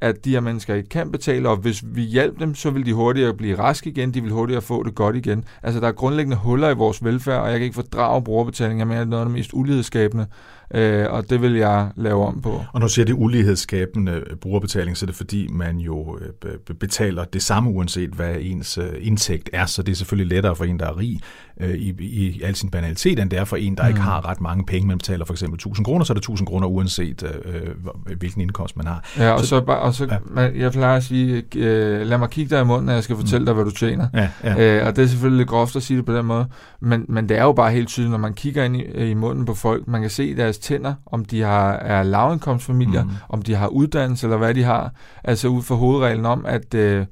[0.00, 2.92] at de her mennesker ikke kan betale, og hvis vi hjælper dem, så vil de
[2.92, 5.44] hurtigere blive raske igen, de vil hurtigere få det godt igen.
[5.62, 8.78] Altså, der er grundlæggende huller i vores velfærd, og jeg kan ikke fordrage brugerbetaling.
[8.78, 10.26] Jeg mener, det er noget af det mest ulighedsskabende,
[10.74, 12.50] øh, og det vil jeg lave om på.
[12.72, 17.24] Og når du siger det ulighedsskabende brugerbetaling, så er det fordi, man jo øh, betaler
[17.24, 20.78] det samme, uanset hvad ens øh, indtægt er, så det er selvfølgelig lettere for en,
[20.78, 21.20] der er rig,
[21.60, 23.88] øh, i, i al sin banalitet, end det er for en, der mm.
[23.88, 24.88] ikke har ret mange penge.
[24.88, 28.76] Man betaler for eksempel 1000 kroner, så er det 1000 kroner uanset øh, hvilken indkomst
[28.76, 29.04] man har.
[29.18, 30.42] Ja, og så, så, og så ja.
[30.42, 33.38] jeg plejer at sige, øh, lad mig kigge dig i munden, når jeg skal fortælle
[33.38, 33.44] mm.
[33.44, 34.08] dig, hvad du tjener.
[34.14, 34.78] Ja, ja.
[34.80, 36.46] Øh, og det er selvfølgelig lidt groft at sige det på den måde,
[36.80, 39.44] men, men det er jo bare helt tydeligt, når man kigger ind i, i munden
[39.44, 43.10] på folk, man kan se deres tænder, om de har, er lavindkomstfamilier, mm.
[43.28, 44.92] om de har uddannelse, eller hvad de har,
[45.24, 47.06] altså ud fra hovedreglen om, at øh,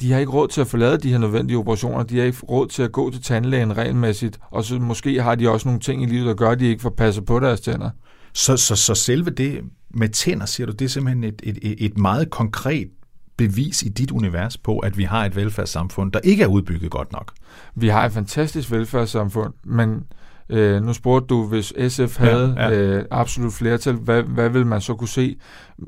[0.00, 2.66] de har ikke råd til at forlade de her nødvendige operationer, de har ikke råd
[2.66, 6.06] til at gå til tandlægen regelmæssigt, og så måske har de også nogle ting i
[6.06, 7.90] livet, der gør, at de ikke får passet på deres tænder.
[8.32, 9.60] Så, så, så selve det
[9.90, 12.88] med tænder, siger du, det er simpelthen et, et, et meget konkret
[13.36, 17.12] bevis i dit univers på, at vi har et velfærdssamfund, der ikke er udbygget godt
[17.12, 17.32] nok?
[17.74, 20.02] Vi har et fantastisk velfærdssamfund, men
[20.50, 22.80] Øh, nu spurgte du, hvis SF havde ja, ja.
[22.80, 25.36] Øh, absolut flertal, hvad, hvad vil man så kunne se?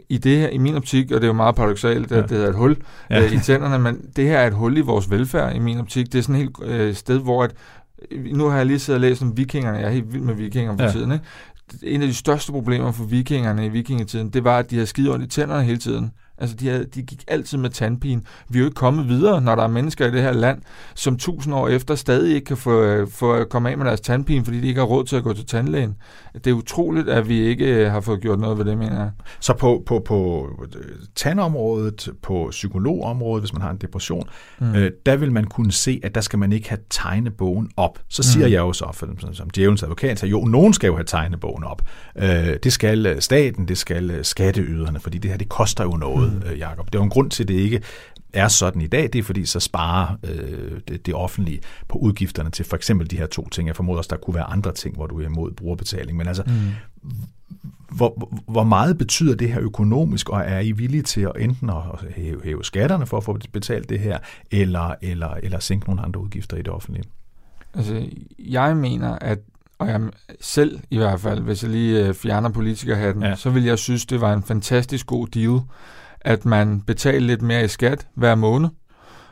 [0.08, 2.16] I det her, i min optik, og det er jo meget paradoxalt, ja.
[2.16, 2.76] at det hedder et hul
[3.10, 3.24] ja.
[3.24, 6.12] øh, i tænderne, men det her er et hul i vores velfærd, i min optik.
[6.12, 7.54] Det er sådan et helt øh, sted, hvor at,
[8.32, 10.76] nu har jeg lige siddet og læst om vikingerne, jeg er helt vild med vikinger
[10.76, 10.90] for ja.
[10.90, 11.24] tiden, ikke?
[11.82, 15.14] En af de største problemer for vikingerne i vikingetiden, det var, at de havde skide
[15.14, 16.10] ondt i tænderne hele tiden.
[16.40, 18.22] Altså, de, havde, de gik altid med tandpine.
[18.48, 20.62] Vi er jo ikke kommet videre, når der er mennesker i det her land,
[20.94, 24.60] som tusind år efter stadig ikke kan få, få komme af med deres tandpine, fordi
[24.60, 25.96] de ikke har råd til at gå til tandlægen.
[26.34, 29.10] Det er utroligt, at vi ikke øh, har fået gjort noget ved det, mener jeg.
[29.40, 30.48] Så på, på, på
[31.14, 34.28] tandområdet, på psykologområdet, hvis man har en depression,
[34.60, 34.74] mm.
[34.74, 37.98] øh, der vil man kunne se, at der skal man ikke have tegnebogen op.
[38.08, 38.52] Så siger mm.
[38.52, 41.64] jeg jo så, for, som, som djævelens advokat, så jo, nogen skal jo have tegnebogen
[41.64, 41.82] op.
[42.16, 46.29] Øh, det skal staten, det skal skatteyderne, fordi det her, det koster jo noget.
[46.32, 46.58] Måde, mm.
[46.58, 46.86] Jacob.
[46.86, 47.82] Det er jo en grund til, at det ikke
[48.32, 52.50] er sådan i dag, det er fordi, så sparer øh, det, det offentlige på udgifterne
[52.50, 53.68] til for eksempel de her to ting.
[53.68, 56.18] Jeg formoder også, der kunne være andre ting, hvor du er imod brugerbetaling.
[56.18, 57.12] Men altså, mm.
[57.88, 61.76] hvor, hvor meget betyder det her økonomisk, og er I villige til at enten at
[62.16, 64.18] hæve, hæve skatterne for at få betalt det her,
[64.50, 67.04] eller, eller, eller sænke nogle andre udgifter i det offentlige?
[67.74, 68.06] Altså,
[68.38, 69.38] jeg mener, at
[69.78, 70.00] og jeg
[70.40, 73.36] selv i hvert fald, hvis jeg lige øh, fjerner politikerhatten, ja.
[73.36, 75.60] så vil jeg synes, det var en fantastisk god deal,
[76.20, 78.68] at man betalte lidt mere i skat hver måned,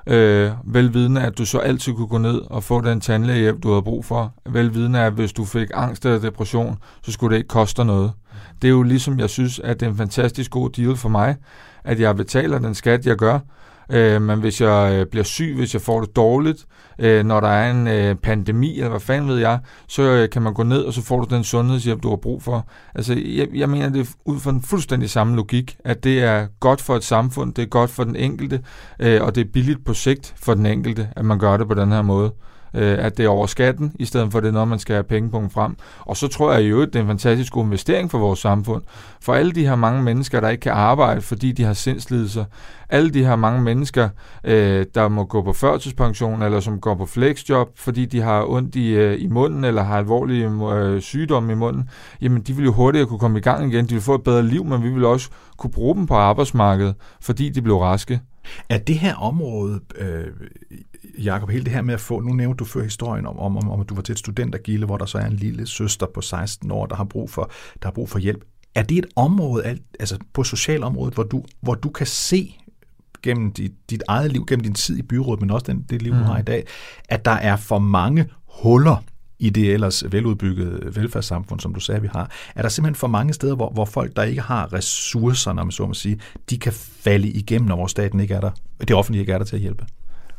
[0.06, 3.82] øh, velvidende, at du så altid kunne gå ned og få den tandlægehjælp, du havde
[3.82, 4.34] brug for.
[4.46, 8.12] Velvidende, at hvis du fik angst eller depression, så skulle det ikke koste noget.
[8.62, 11.36] Det er jo ligesom, jeg synes, at det er en fantastisk god deal for mig,
[11.84, 13.38] at jeg betaler den skat, jeg gør,
[13.90, 16.66] Øh, men hvis jeg øh, bliver syg, hvis jeg får det dårligt,
[16.98, 20.42] øh, når der er en øh, pandemi, eller hvad fanden ved jeg, så øh, kan
[20.42, 22.66] man gå ned, og så får du den sundhedshjælp, du har brug for.
[22.94, 26.80] Altså, jeg, jeg mener, det ud fra en fuldstændig samme logik, at det er godt
[26.80, 28.60] for et samfund, det er godt for den enkelte,
[29.00, 31.74] øh, og det er billigt på sigt for den enkelte, at man gør det på
[31.74, 32.32] den her måde
[32.78, 35.04] øh, at det er over skatten, i stedet for det er noget, man skal have
[35.04, 35.76] pengepunkt frem.
[36.00, 38.82] Og så tror jeg jo, at det er en fantastisk god investering for vores samfund.
[39.20, 42.44] For alle de her mange mennesker, der ikke kan arbejde, fordi de har sindslidelser.
[42.90, 44.08] Alle de her mange mennesker,
[44.44, 48.76] øh, der må gå på førtidspension, eller som går på flexjob, fordi de har ondt
[48.76, 52.72] i, øh, i munden, eller har alvorlige øh, sygdomme i munden, jamen de vil jo
[52.72, 53.86] hurtigere kunne komme i gang igen.
[53.86, 56.94] De vil få et bedre liv, men vi vil også kunne bruge dem på arbejdsmarkedet,
[57.20, 58.20] fordi de blev raske.
[58.68, 60.26] Er det her område, øh,
[61.18, 63.70] Jakob, hele det her med at få, nu nævnte du før historien om, om, om,
[63.70, 66.20] om at du var til et studentergilde, hvor der så er en lille søster på
[66.20, 67.50] 16 år, der har brug for,
[67.82, 68.44] der har brug for hjælp.
[68.74, 72.58] Er det et område, altså på socialområdet, hvor du, hvor du kan se
[73.22, 76.12] gennem dit, dit eget liv, gennem din tid i byrådet, men også den, det liv,
[76.12, 76.24] du mm.
[76.24, 76.66] har i dag,
[77.08, 79.04] at der er for mange huller
[79.38, 83.32] i det ellers veludbyggede velfærdssamfund, som du sagde, vi har, er der simpelthen for mange
[83.32, 86.20] steder, hvor, hvor folk, der ikke har ressourcer, om så må sige,
[86.50, 89.44] de kan falde igennem, når vores staten ikke er der, det offentlige ikke er der
[89.44, 89.84] til at hjælpe?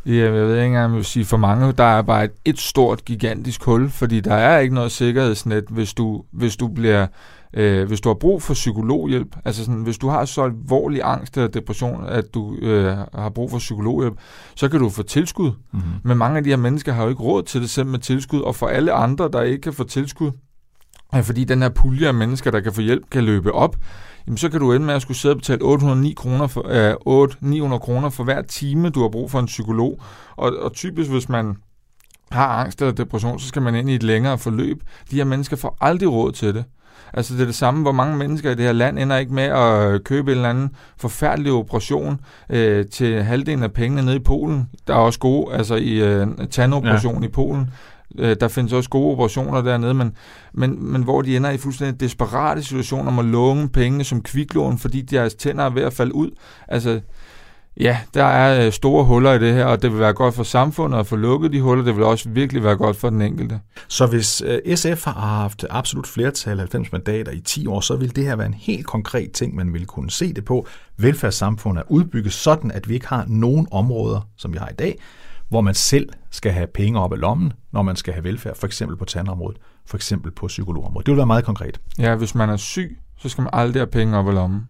[0.05, 2.59] Ja, jeg ved ikke engang, jeg vil sige for mange, der er bare et, et
[2.59, 7.07] stort, gigantisk hul, fordi der er ikke noget sikkerhedsnet, hvis du, hvis du bliver
[7.53, 11.37] øh, hvis du har brug for psykologhjælp, altså sådan, hvis du har så alvorlig angst
[11.37, 14.17] eller depression, at du øh, har brug for psykologhjælp,
[14.55, 15.51] så kan du få tilskud.
[15.51, 15.89] Mm-hmm.
[16.03, 18.41] Men mange af de her mennesker har jo ikke råd til det selv med tilskud,
[18.41, 20.31] og for alle andre, der ikke kan få tilskud,
[21.23, 23.75] fordi den her pulje af mennesker, der kan få hjælp, kan løbe op,
[24.27, 26.95] jamen så kan du ende med at skulle sidde og betale 809 kroner for, øh,
[27.05, 30.01] 8, 900 kroner for hver time, du har brug for en psykolog.
[30.35, 31.55] Og, og typisk, hvis man
[32.31, 34.83] har angst eller depression, så skal man ind i et længere forløb.
[35.11, 36.65] De her mennesker får aldrig råd til det.
[37.13, 39.43] Altså det er det samme, hvor mange mennesker i det her land ender ikke med
[39.43, 42.19] at købe en eller anden forfærdelig operation
[42.49, 44.69] øh, til halvdelen af pengene nede i Polen.
[44.87, 47.27] Der er også gode, altså i øh, tandoperation ja.
[47.27, 47.69] i Polen.
[48.17, 50.15] Øh, der findes også gode operationer dernede, men,
[50.53, 54.77] men, men hvor de ender i fuldstændig desperate situationer om at låne penge som kviklån,
[54.77, 56.29] fordi deres tænder er ved at falde ud.
[56.67, 56.99] Altså,
[57.79, 60.43] ja, der er øh, store huller i det her, og det vil være godt for
[60.43, 61.83] samfundet at få lukket de huller.
[61.83, 63.59] Det vil også virkelig være godt for den enkelte.
[63.87, 68.15] Så hvis øh, SF har haft absolut flertal, 90 mandater i 10 år, så vil
[68.15, 70.67] det her være en helt konkret ting, man vil kunne se det på.
[70.97, 74.99] Velfærdssamfundet er udbygget sådan, at vi ikke har nogen områder, som vi har i dag,
[75.49, 78.67] hvor man selv skal have penge op af lommen, når man skal have velfærd, for
[78.67, 81.05] eksempel på tandområdet, for eksempel på psykologområdet.
[81.05, 81.79] Det vil være meget konkret.
[81.99, 84.67] Ja, hvis man er syg, så skal man aldrig have penge op af lommen.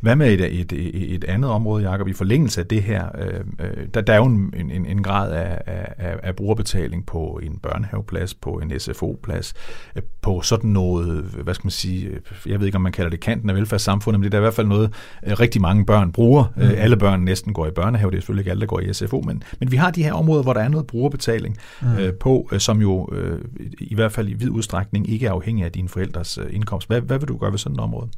[0.00, 3.08] Hvad med et, et, et, et andet område, Jacob, i forlængelse af det her?
[3.18, 5.62] Øh, øh der, der er jo en, en, en grad af,
[5.98, 9.54] af, af brugerbetaling på en børnehaveplads, på en SFO-plads,
[9.96, 13.10] øh, på sådan noget, hvad skal man sige, øh, jeg ved ikke, om man kalder
[13.10, 16.44] det kanten af velfærdssamfundet, men det er i hvert fald noget, rigtig mange børn bruger.
[16.56, 16.62] Mm.
[16.62, 19.22] Alle børn næsten går i børnehave, det er selvfølgelig ikke alle, der går i SFO,
[19.26, 21.96] men, men vi har de her områder, hvor der er noget brugerbetaling mm.
[21.98, 23.38] øh, på, som jo øh,
[23.78, 26.88] i hvert fald i vid udstrækning ikke er afhængig af dine forældres indkomst.
[26.88, 28.08] Hvad, hvad vil du gøre ved sådan et område?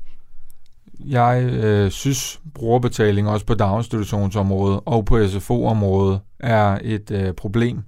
[1.07, 7.83] Jeg øh, synes, brugerbetaling også på daginstitutionsområdet og på SFO-området er et øh, problem.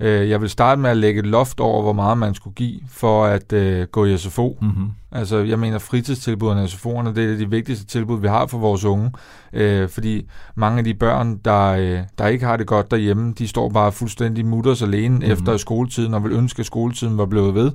[0.00, 2.80] Øh, jeg vil starte med at lægge et loft over, hvor meget man skulle give
[2.90, 4.58] for at øh, gå i SFO.
[4.60, 4.90] Mm-hmm.
[5.12, 8.84] Altså, jeg mener, fritidstilbudene og SFO'erne, det er de vigtigste tilbud, vi har for vores
[8.84, 9.12] unge.
[9.52, 13.48] Øh, fordi mange af de børn, der, øh, der ikke har det godt derhjemme, de
[13.48, 15.32] står bare fuldstændig mutters alene mm-hmm.
[15.32, 17.72] efter skoletiden og vil ønske, at skoletiden var blevet ved.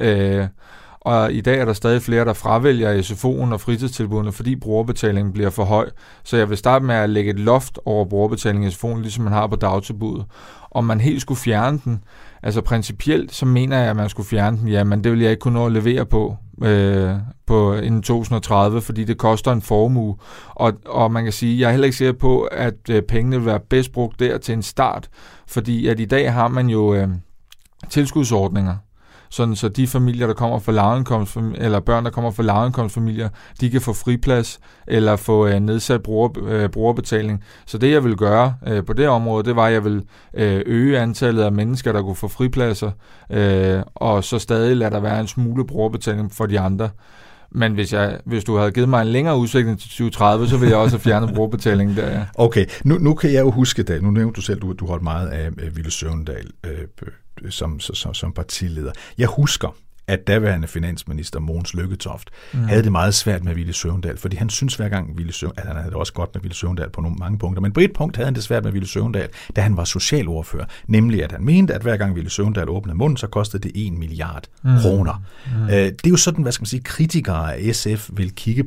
[0.00, 0.46] Øh,
[1.06, 5.50] og i dag er der stadig flere, der fravælger SFO'en og fritidstilbudene, fordi brugerbetalingen bliver
[5.50, 5.90] for høj.
[6.24, 9.32] Så jeg vil starte med at lægge et loft over brugerbetalingen i SFO'en, ligesom man
[9.32, 10.24] har på dagtilbuddet.
[10.70, 12.04] Om man helt skulle fjerne den,
[12.42, 15.30] altså principielt, så mener jeg, at man skulle fjerne den, ja, men det vil jeg
[15.30, 17.14] ikke kunne nå at levere på, øh,
[17.46, 20.16] på inden 2030, fordi det koster en formue.
[20.48, 23.46] Og, og man kan sige, jeg er heller ikke sikker på, at øh, pengene vil
[23.46, 25.08] være bedst brugt der til en start,
[25.48, 27.08] fordi at i dag har man jo øh,
[27.90, 28.76] tilskudsordninger,
[29.30, 33.28] sådan så de familier, der kommer fra lavindkomst, eller børn, der kommer fra lavindkomstfamilier,
[33.60, 37.44] de kan få friplads eller få øh, nedsat bruger, øh, brugerbetaling.
[37.66, 40.02] Så det, jeg vil gøre øh, på det område, det var, at jeg vil
[40.34, 42.90] øh, øge antallet af mennesker, der kunne få fripladser,
[43.30, 46.88] øh, og så stadig lade der være en smule brugerbetaling for de andre.
[47.50, 50.70] Men hvis, jeg, hvis du havde givet mig en længere udsigt til 2030, så ville
[50.70, 52.24] jeg også have fjernet brugerbetalingen der, ja.
[52.34, 54.02] Okay, nu, nu kan jeg jo huske det.
[54.02, 56.70] Nu nævnte du selv, du, du holdt meget af Ville Søvndal øh,
[57.50, 58.92] som, som, som partileder.
[59.18, 62.60] Jeg husker, at daværende finansminister Mogens Lykketoft mm.
[62.60, 65.66] havde det meget svært med Ville Søvndal, fordi han synes hver gang, Ville Søvndal, at
[65.66, 67.92] han havde det også godt med Ville Søvndal på nogle, mange punkter, men på et
[67.92, 71.44] punkt havde han det svært med Ville Søvndal, da han var socialordfører, nemlig at han
[71.44, 74.70] mente, at hver gang Ville Søvndal åbnede munden, så kostede det 1 milliard mm.
[74.80, 75.22] kroner.
[75.56, 75.62] Mm.
[75.64, 78.64] Øh, det er jo sådan, hvad skal man sige, kritikere af SF vil kigge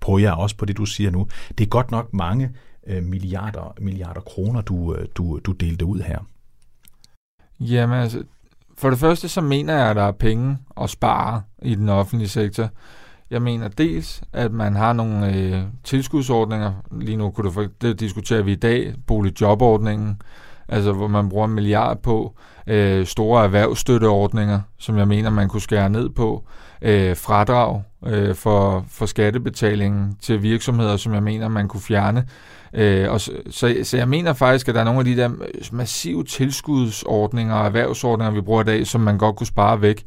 [0.00, 1.28] på jer, også på det, du siger nu.
[1.58, 2.50] Det er godt nok mange
[2.86, 6.18] øh, milliarder, milliarder kroner, du, øh, du, du delte ud her.
[7.60, 8.22] Jamen altså,
[8.78, 12.28] for det første så mener jeg, at der er penge at spare i den offentlige
[12.28, 12.68] sektor.
[13.30, 16.72] Jeg mener dels, at man har nogle øh, tilskudsordninger.
[17.00, 20.22] Lige nu kunne du, det diskuterer vi i dag, boligjobordningen,
[20.68, 22.34] altså hvor man bruger en milliard på
[22.66, 26.44] øh, store erhvervsstøtteordninger, som jeg mener, man kunne skære ned på.
[26.82, 32.24] Øh, fradrag øh, for, for skattebetalingen til virksomheder, som jeg mener, man kunne fjerne.
[32.74, 35.30] Øh, og så, så, så jeg mener faktisk, at der er nogle af de der
[35.72, 40.04] massive tilskudsordninger og erhvervsordninger, vi bruger i dag, som man godt kunne spare væk.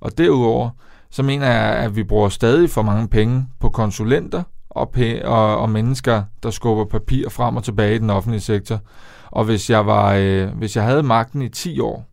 [0.00, 0.70] Og derudover,
[1.10, 5.70] så mener jeg, at vi bruger stadig for mange penge på konsulenter og, og, og
[5.70, 8.80] mennesker, der skubber papir frem og tilbage i den offentlige sektor.
[9.30, 12.06] Og hvis jeg, var, øh, hvis jeg havde magten i 10 år,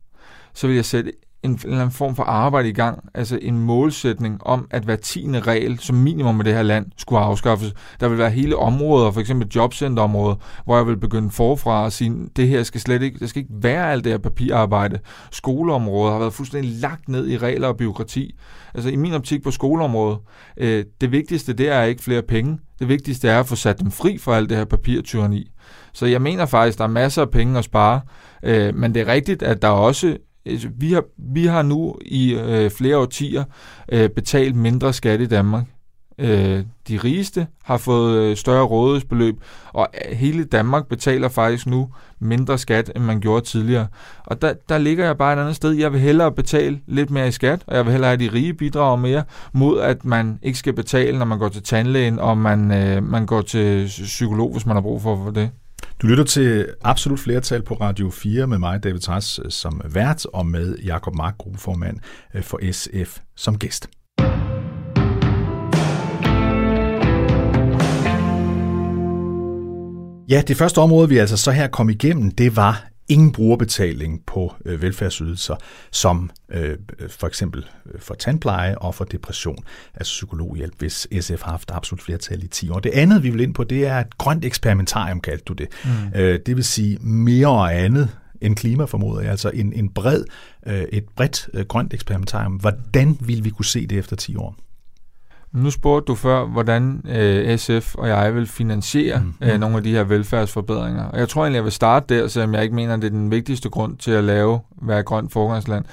[0.53, 1.11] så ville jeg sætte
[1.43, 4.95] en, en eller anden form for arbejde i gang, altså en målsætning om, at hver
[4.95, 7.73] tiende regel, som minimum i det her land, skulle afskaffes.
[7.99, 12.29] Der vil være hele områder, for eksempel jobcenterområdet, hvor jeg vil begynde forfra og sige,
[12.35, 14.99] det her skal slet ikke, det skal ikke være alt det her papirarbejde.
[15.31, 18.35] Skoleområdet har været fuldstændig lagt ned i regler og byråkrati.
[18.73, 20.19] Altså i min optik på skoleområdet,
[20.57, 22.59] øh, det vigtigste det er ikke flere penge.
[22.79, 25.51] Det vigtigste er at få sat dem fri for alt det her papirtyrani.
[25.93, 28.01] Så jeg mener faktisk, der er masser af penge at spare,
[28.43, 32.33] øh, men det er rigtigt, at der også Altså, vi har, vi har nu i
[32.33, 33.43] øh, flere årtier
[33.91, 35.65] øh, betalt mindre skat i Danmark.
[36.19, 39.35] Øh, de rigeste har fået øh, større rådighedsbeløb,
[39.73, 43.87] og øh, hele Danmark betaler faktisk nu mindre skat, end man gjorde tidligere.
[44.25, 45.71] Og der, der ligger jeg bare et andet sted.
[45.71, 48.53] Jeg vil hellere betale lidt mere i skat, og jeg vil hellere have de rige
[48.53, 49.23] bidrager mere,
[49.53, 53.25] mod at man ikke skal betale, når man går til tandlægen, og man, øh, man
[53.25, 55.49] går til psykolog, hvis man har brug for, for det.
[56.01, 60.45] Du lytter til Absolut Flertal på Radio 4 med mig, David Træs, som vært, og
[60.45, 61.97] med Jakob Mark, gruppeformand
[62.33, 63.89] øh, for SF, som gæst.
[70.29, 74.53] Ja, det første område, vi altså så her kom igennem, det var ingen brugerbetaling på
[74.65, 75.55] øh, velfærdsydelser,
[75.91, 76.77] som øh,
[77.09, 82.01] for eksempel øh, for tandpleje og for depression, altså psykologhjælp, hvis SF har haft absolut
[82.01, 82.79] flertal i 10 år.
[82.79, 85.67] Det andet, vi vil ind på, det er et grønt eksperimentarium, kaldte du det.
[85.85, 86.19] Mm.
[86.19, 88.09] Øh, det vil sige mere og andet
[88.41, 90.23] end klima, formoder jeg, altså en, en bred,
[90.67, 92.53] øh, et bredt øh, grønt eksperimentarium.
[92.53, 94.55] Hvordan vil vi kunne se det efter 10 år?
[95.51, 99.33] Nu spurgte du før, hvordan øh, SF og jeg vil finansiere mm.
[99.41, 101.03] øh, nogle af de her velfærdsforbedringer.
[101.03, 103.11] Og jeg tror egentlig, jeg vil starte der, selvom jeg ikke mener, at det er
[103.11, 105.85] den vigtigste grund til at lave være grønt forgangsland.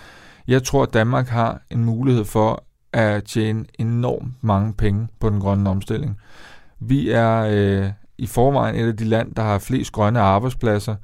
[0.48, 5.40] Jeg tror, at Danmark har en mulighed for at tjene enormt mange penge på den
[5.40, 6.20] grønne omstilling.
[6.80, 10.94] Vi er øh, i forvejen et af de land, der har flest grønne arbejdspladser,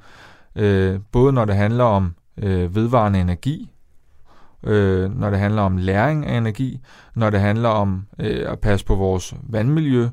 [0.55, 3.71] øh, både når det handler om øh, vedvarende energi,
[4.65, 6.79] øh, når det handler om læring af energi,
[7.15, 10.09] når det handler om øh, at passe på vores vandmiljø,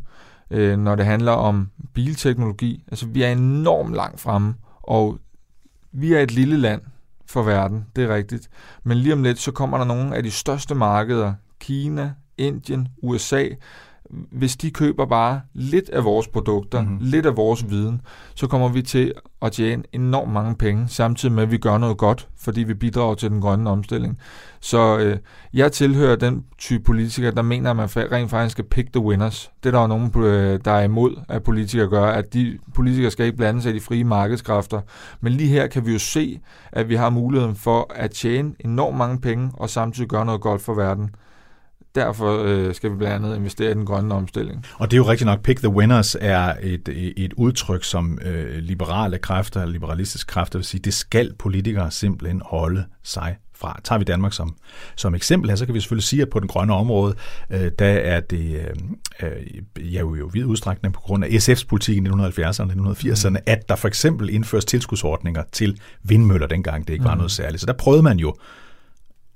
[0.51, 2.85] øh, når det handler om bilteknologi.
[2.89, 5.19] Altså vi er enormt langt fremme, og
[5.93, 6.83] vi er et lille land
[7.27, 8.49] for verden, det er rigtigt.
[8.85, 13.49] Men lige om lidt, så kommer der nogle af de største markeder, Kina, Indien, USA,
[14.31, 16.99] hvis de køber bare lidt af vores produkter, mm-hmm.
[17.01, 18.01] lidt af vores viden,
[18.35, 21.99] så kommer vi til at tjene enormt mange penge, samtidig med, at vi gør noget
[21.99, 24.19] godt, fordi vi bidrager til den grønne omstilling.
[24.61, 25.17] Så øh,
[25.55, 29.51] jeg tilhører den type politikere, der mener, at man rent faktisk skal pick the winners.
[29.63, 33.11] Det er der jo nogen, øh, der er imod, at politikere gør, at de politikere
[33.11, 34.81] skal ikke blande sig i de frie markedskræfter.
[35.21, 36.41] Men lige her kan vi jo se,
[36.73, 40.63] at vi har muligheden for at tjene enormt mange penge, og samtidig gøre noget godt
[40.63, 41.11] for verden
[41.95, 44.67] derfor øh, skal vi blandt andet investere i den grønne omstilling.
[44.79, 48.59] Og det er jo rigtigt nok, pick the winners er et, et udtryk, som øh,
[48.59, 53.81] liberale kræfter, liberalistiske kræfter vil sige, det skal politikere simpelthen holde sig fra.
[53.85, 54.57] Tager vi Danmark som,
[54.97, 57.15] som eksempel her, så kan vi selvfølgelig sige, at på den grønne område,
[57.51, 58.61] øh, der er det
[59.21, 62.93] øh, øh, ja, jo, jo vid udstrækning på grund af SF's politik i 1970'erne og
[62.93, 63.37] 1980'erne, mm.
[63.47, 67.19] at der for eksempel indføres tilskudsordninger til vindmøller dengang, det ikke var mm.
[67.19, 67.61] noget særligt.
[67.61, 68.35] Så der prøvede man jo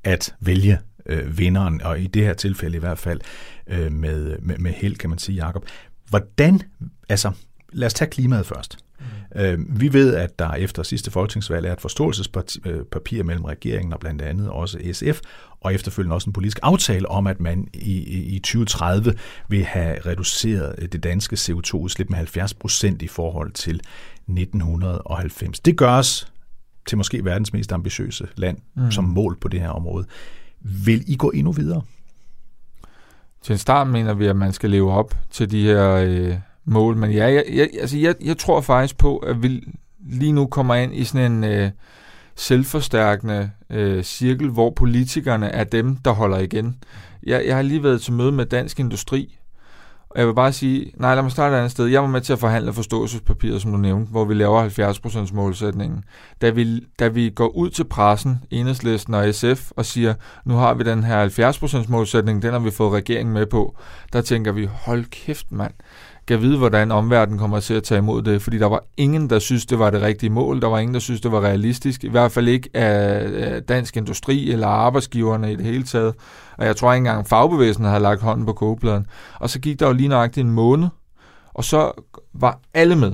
[0.04, 0.78] at vælge
[1.08, 3.20] øh, vinderen, og i det her tilfælde i hvert fald
[3.66, 5.64] øh, med, med, med held, kan man sige, Jacob.
[6.08, 6.62] Hvordan,
[7.08, 7.32] altså
[7.72, 8.78] lad os tage klimaet først.
[8.98, 9.40] Mm.
[9.40, 14.22] Øh, vi ved, at der efter sidste folketingsvalg er et forståelsespapir mellem regeringen og blandt
[14.22, 15.20] andet også SF,
[15.60, 17.98] og efterfølgende også en politisk aftale om, at man i,
[18.36, 19.14] i 2030
[19.48, 23.80] vil have reduceret det danske CO2-udslip med 70 procent i forhold til
[24.28, 25.60] 1990.
[25.60, 26.32] Det gøres
[26.86, 28.90] til måske verdens mest ambitiøse land mm.
[28.90, 30.06] som mål på det her område.
[30.60, 31.82] Vil I gå endnu videre?
[33.42, 36.34] Til en start mener vi, at man skal leve op til de her øh,
[36.64, 39.68] mål, men ja, jeg, jeg, altså jeg, jeg tror faktisk på, at vi
[40.08, 41.70] lige nu kommer ind i sådan en øh,
[42.36, 46.76] selvforstærkende øh, cirkel, hvor politikerne er dem, der holder igen.
[47.22, 49.38] Jeg, jeg har lige været til møde med Dansk Industri,
[50.16, 51.86] og jeg vil bare sige, nej, lad mig starte et andet sted.
[51.86, 56.04] Jeg var med til at forhandle forståelsespapiret, som du nævnte, hvor vi laver 70% målsætningen.
[56.40, 60.14] Da vi, da vi går ud til pressen, Enhedslisten og SF, og siger,
[60.44, 61.28] nu har vi den her
[61.84, 63.76] 70% målsætning, den har vi fået regeringen med på,
[64.12, 65.72] der tænker vi, hold kæft mand,
[66.28, 69.38] kan vide, hvordan omverdenen kommer til at tage imod det, fordi der var ingen, der
[69.38, 70.60] synes, det var det rigtige mål.
[70.62, 72.04] Der var ingen, der synes, det var realistisk.
[72.04, 76.14] I hvert fald ikke af dansk industri eller arbejdsgiverne i det hele taget.
[76.58, 79.06] Og jeg tror ikke engang, fagbevægelsen havde lagt hånden på kogepladen.
[79.40, 80.88] Og så gik der jo lige nøjagtigt en måned,
[81.54, 81.92] og så
[82.34, 83.12] var alle med.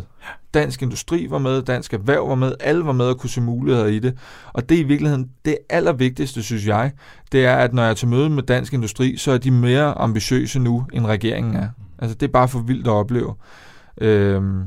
[0.54, 3.86] Dansk Industri var med, Dansk Erhverv var med, alle var med og kunne se muligheder
[3.86, 4.18] i det.
[4.52, 6.92] Og det er i virkeligheden det allervigtigste, synes jeg,
[7.32, 9.98] det er, at når jeg er til møde med Dansk Industri, så er de mere
[9.98, 11.68] ambitiøse nu, end regeringen er.
[12.02, 13.34] Altså, det er bare for vildt at opleve.
[14.00, 14.64] Øhm,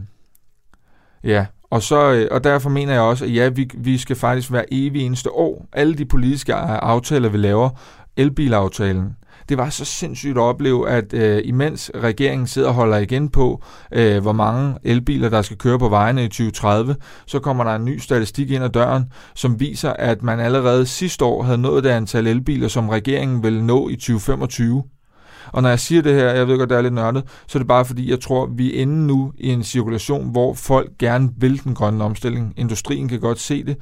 [1.23, 4.51] ja, og, så, øh, og derfor mener jeg også, at ja, vi, vi skal faktisk
[4.51, 5.65] være evig eneste år.
[5.73, 7.69] Alle de politiske aftaler, vi laver,
[8.17, 9.15] elbilaftalen,
[9.49, 13.63] det var så sindssygt at opleve, at øh, imens regeringen sidder og holder igen på,
[13.91, 17.85] øh, hvor mange elbiler, der skal køre på vejene i 2030, så kommer der en
[17.85, 21.89] ny statistik ind ad døren, som viser, at man allerede sidste år havde nået det
[21.89, 24.83] antal elbiler, som regeringen vil nå i 2025.
[25.47, 27.59] Og når jeg siger det her, jeg ved godt, det er lidt nørdet, så er
[27.59, 31.29] det bare fordi, jeg tror, vi er inde nu i en cirkulation, hvor folk gerne
[31.37, 32.53] vil den grønne omstilling.
[32.57, 33.77] Industrien kan godt se det,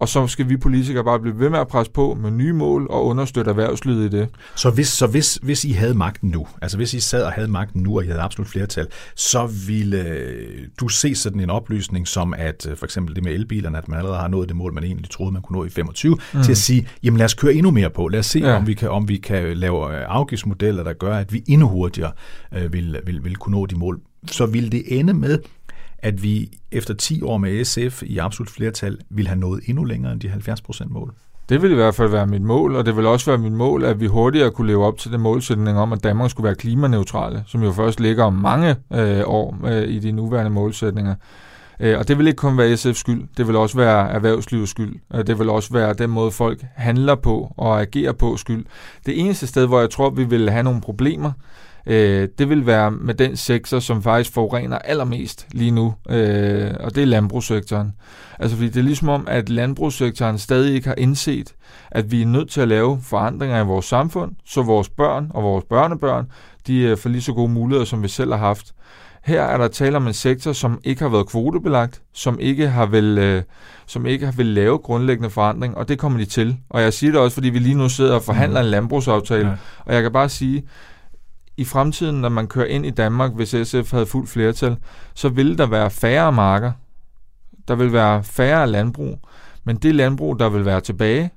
[0.00, 2.86] og så skal vi politikere bare blive ved med at presse på med nye mål
[2.90, 4.28] og understøtte erhvervslivet i det.
[4.54, 7.48] Så hvis, så hvis, hvis I havde magten nu, altså hvis I sad og havde
[7.48, 8.86] magten nu, og I havde absolut flertal,
[9.16, 13.32] så ville øh, du se sådan en oplysning som, at øh, for eksempel det med
[13.32, 15.70] elbilerne, at man allerede har nået det mål, man egentlig troede, man kunne nå i
[15.70, 16.42] 25, mm.
[16.42, 18.08] til at sige, jamen lad os køre endnu mere på.
[18.08, 18.56] Lad os se, ja.
[18.56, 22.12] om, vi kan, om vi kan lave øh, afgiftsmodeller, der gør, at vi endnu hurtigere
[22.54, 24.00] øh, vil, vil, vil kunne nå de mål.
[24.30, 25.38] Så ville det ende med,
[25.98, 30.12] at vi efter 10 år med SF i absolut flertal vil have nået endnu længere
[30.12, 31.14] end de 70 procent mål?
[31.48, 33.84] Det vil i hvert fald være mit mål, og det vil også være mit mål,
[33.84, 37.44] at vi hurtigere kunne leve op til den målsætning om, at Danmark skulle være klimaneutrale,
[37.46, 41.14] som jo først ligger om mange øh, år øh, i de nuværende målsætninger.
[41.80, 44.94] Øh, og det vil ikke kun være SF's skyld, det vil også være erhvervslivets skyld,
[45.10, 48.64] og det vil også være den måde, folk handler på og agerer på skyld.
[49.06, 51.32] Det eneste sted, hvor jeg tror, vi vil have nogle problemer,
[51.86, 56.94] øh, det vil være med den sektor, som faktisk forurener allermest lige nu, øh, og
[56.94, 57.92] det er landbrugssektoren.
[58.38, 61.54] Altså fordi det er ligesom om, at landbrugssektoren stadig ikke har indset,
[61.90, 65.42] at vi er nødt til at lave forandringer i vores samfund, så vores børn og
[65.42, 66.26] vores børnebørn,
[66.66, 68.74] de øh, får lige så gode muligheder, som vi selv har haft.
[69.24, 72.86] Her er der tale om en sektor, som ikke har været kvotebelagt, som ikke har
[72.86, 73.42] vel, øh,
[73.86, 76.56] som ikke har vil lave grundlæggende forandring, og det kommer de til.
[76.70, 78.66] Og jeg siger det også, fordi vi lige nu sidder og forhandler mm.
[78.66, 79.54] en landbrugsaftale, ja.
[79.84, 80.62] og jeg kan bare sige,
[81.58, 84.76] i fremtiden, når man kører ind i Danmark, hvis SF havde fuldt flertal,
[85.14, 86.72] så ville der være færre marker.
[87.68, 89.18] Der vil være færre landbrug.
[89.64, 91.30] Men det landbrug, der vil være tilbage,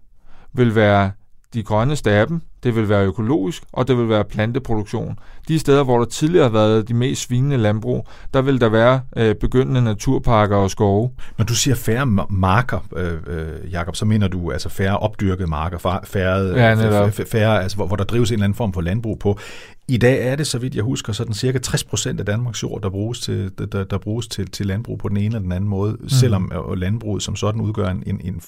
[0.53, 1.11] vil være
[1.54, 5.20] de grønne staben, det vil være økologisk, og det vil være planteproduktion.
[5.47, 9.02] De steder, hvor der tidligere har været de mest svinende landbrug, der vil der være
[9.18, 11.12] øh, begyndende naturparker og skove.
[11.38, 15.78] Når du siger færre marker, øh, øh, Jakob, så mener du altså færre opdyrkede marker,
[16.04, 19.39] færre, ja, færre altså, hvor, hvor der drives en eller anden form for landbrug på.
[19.88, 22.82] I dag er det, så vidt jeg husker, sådan cirka 60 procent af Danmarks jord,
[22.82, 25.70] der bruges, til, der, der bruges til, til landbrug på den ene eller den anden
[25.70, 26.10] måde, mm.
[26.10, 28.41] selvom øh, landbruget som sådan udgør en, en, en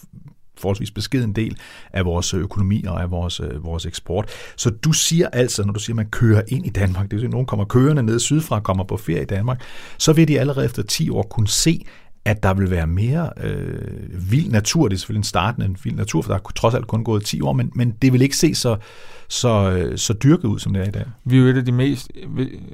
[0.58, 1.58] forholdsvis beskeden del
[1.94, 4.30] af vores øh, økonomi og af vores, øh, vores eksport.
[4.56, 7.20] Så du siger altså, når du siger, at man kører ind i Danmark, det vil
[7.20, 9.62] sige, at nogen kommer kørende ned sydfra, kommer på ferie i Danmark,
[9.98, 11.86] så vil de allerede efter 10 år kunne se,
[12.26, 14.88] at der vil være mere øh, vild natur.
[14.88, 17.26] Det er selvfølgelig en startende en vild natur, for der er trods alt kun gået
[17.26, 18.78] 10 år, men, men det vil ikke se så,
[19.28, 21.06] så, øh, så dyrket ud, som det er i dag.
[21.26, 22.12] Vi er jo et af de mest,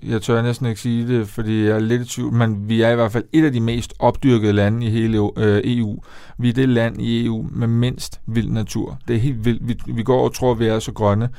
[0.04, 2.89] jeg tør næsten ikke sige det, fordi jeg er lidt i tvivl, men vi er
[2.89, 6.04] i hvert fald et af de mest opdyrkede lande i hele øh, EU.
[6.38, 9.00] Vi er det land i EU med mindst vild natur.
[9.08, 9.68] Det er helt vildt.
[9.68, 11.30] Vi, vi går og tror, at vi er så grønne.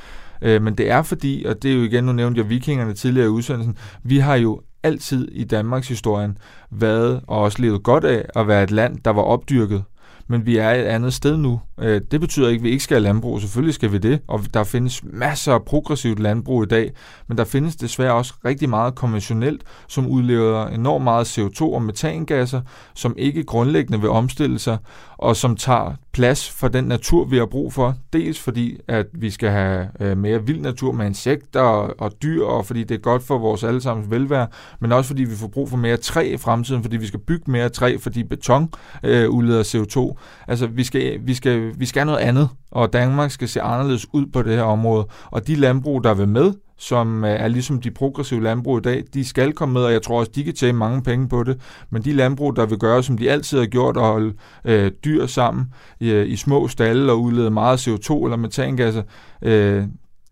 [0.42, 3.26] Øh, men det er fordi, og det er jo igen, nu nævnte jeg vikingerne tidligere
[3.26, 6.38] i udsendelsen, vi har jo altid i Danmarks historien
[6.70, 9.84] været og også levet godt af at være et land, der var opdyrket.
[10.26, 11.60] Men vi er et andet sted nu.
[11.80, 13.40] Øh, det betyder ikke, at vi ikke skal have landbrug.
[13.40, 16.92] Selvfølgelig skal vi det, og der findes masser af progressivt landbrug i dag,
[17.28, 22.60] men der findes desværre også rigtig meget konventionelt, som udleder enormt meget CO2 og metangasser,
[22.94, 24.78] som ikke grundlæggende vil omstille sig,
[25.18, 27.94] og som tager plads for den natur, vi har brug for.
[28.12, 32.44] Dels fordi, at vi skal have øh, mere vild natur med insekter og, og dyr,
[32.44, 34.46] og fordi det er godt for vores allesammens velvære,
[34.80, 37.50] men også fordi vi får brug for mere træ i fremtiden, fordi vi skal bygge
[37.50, 38.68] mere træ, fordi beton
[39.04, 40.22] øh, udleder CO2.
[40.48, 44.06] Altså, vi skal, vi, skal, Øh, vi skal noget andet, og Danmark skal se anderledes
[44.12, 45.06] ud på det her område.
[45.24, 49.04] Og de landbrug, der vil med, som øh, er ligesom de progressive landbrug i dag,
[49.14, 51.60] de skal komme med, og jeg tror også, de kan tjene mange penge på det.
[51.90, 55.26] Men de landbrug, der vil gøre, som de altid har gjort, at holde øh, dyr
[55.26, 55.66] sammen
[56.00, 59.02] i, øh, i små stalle og udlede meget CO2 eller metangasser,
[59.42, 59.84] øh,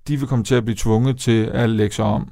[0.09, 2.29] de vil komme til at blive tvunget til at lægge sig om.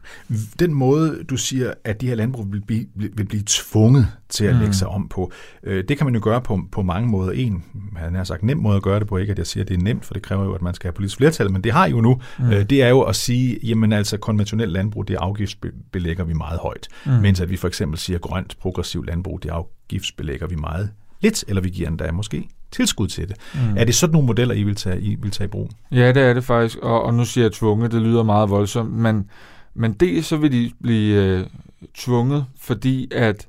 [0.58, 4.54] Den måde, du siger, at de her landbrug vil blive, vil blive tvunget til at
[4.54, 4.60] mm.
[4.60, 7.32] lægge sig om på, øh, det kan man jo gøre på, på mange måder.
[7.32, 7.64] En,
[7.96, 9.74] han har sagt, nem måde at gøre det på, ikke at jeg siger, at det
[9.76, 11.88] er nemt, for det kræver jo, at man skal have politisk flertal, men det har
[11.88, 12.50] jo nu, mm.
[12.50, 16.88] øh, det er jo at sige, jamen altså konventionelt landbrug, det afgiftsbelægger vi meget højt,
[17.06, 17.12] mm.
[17.12, 21.62] mens at vi for eksempel siger, grønt progressiv landbrug, det afgiftsbelægger vi meget lidt, eller
[21.62, 23.36] vi giver endda måske tilskud til det.
[23.54, 23.76] Mm.
[23.76, 25.70] Er det sådan nogle modeller, I vil tage, I vil tage i brug?
[25.92, 28.92] Ja, det er det faktisk, og, og nu siger jeg tvunget, det lyder meget voldsomt,
[28.92, 29.30] men,
[29.74, 31.46] men det så vil de blive øh,
[31.94, 33.48] tvunget, fordi at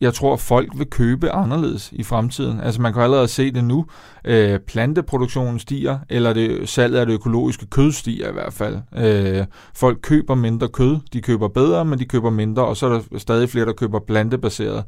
[0.00, 2.60] jeg tror, at folk vil købe anderledes i fremtiden.
[2.60, 3.86] Altså man kan allerede se det nu.
[4.24, 8.78] Øh, planteproduktionen stiger, eller det, salget af det økologiske kød stiger i hvert fald.
[8.96, 12.90] Øh, folk køber mindre kød, de køber bedre, men de køber mindre, og så er
[12.90, 14.84] der stadig flere, der køber plantebaseret.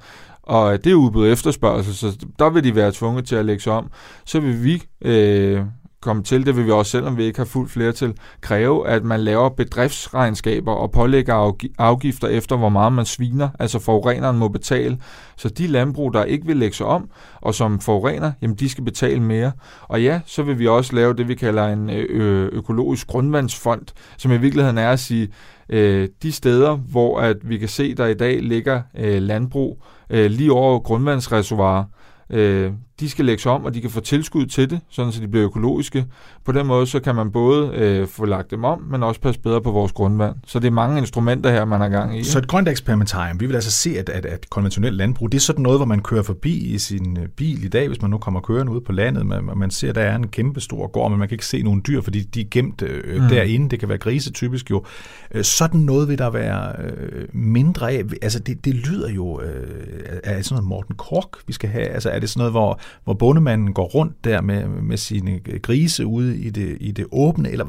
[0.47, 3.63] Og øh, det er udbud efterspørgsel, så der vil de være tvunget til at lægge
[3.63, 3.91] sig om.
[4.25, 5.61] Så vil vi øh,
[6.07, 9.21] komme til, det vil vi også, selvom vi ikke har fuldt flertal, kræve, at man
[9.21, 14.99] laver bedriftsregnskaber og pålægger afgifter efter, hvor meget man sviner, altså forureneren må betale.
[15.37, 18.85] Så de landbrug, der ikke vil lægge sig om, og som forurener, jamen de skal
[18.85, 19.53] betale mere.
[19.83, 23.83] Og ja, så vil vi også lave det, vi kalder en ø- økologisk grundvandsfond,
[24.17, 25.29] som i virkeligheden er at sige,
[25.69, 30.31] øh, de steder, hvor at vi kan se, der i dag ligger øh, landbrug øh,
[30.31, 31.85] lige over grundvandsreservoirer,
[32.31, 35.29] øh, de skal lægges om, og de kan få tilskud til det, sådan så de
[35.29, 36.07] bliver økologiske.
[36.45, 39.41] På den måde, så kan man både øh, få lagt dem om, men også passe
[39.41, 40.35] bedre på vores grundvand.
[40.47, 42.25] Så det er mange instrumenter her, man har gang i.
[42.25, 45.43] Så et grønt eksperimentarium, vi vil altså se, at, at, at konventionelt landbrug, det er
[45.43, 48.19] sådan noget, hvor man kører forbi i sin øh, bil i dag, hvis man nu
[48.19, 49.27] kommer kørende ud på landet.
[49.27, 51.63] Man, man ser, at der er en kæmpe stor gård, men man kan ikke se
[51.63, 53.29] nogen dyr, fordi de er gemt øh, mm.
[53.29, 53.71] derinde.
[53.71, 54.85] Det kan være grise typisk jo.
[55.31, 58.03] Øh, sådan noget vil der være øh, mindre af.
[58.23, 61.87] Altså det, det lyder jo øh, af sådan noget Morten Kork, vi skal have.
[61.87, 66.07] Altså er det sådan noget, hvor hvor bondemanden går rundt der med, med sine grise
[66.07, 67.65] ude i det, i det åbne, eller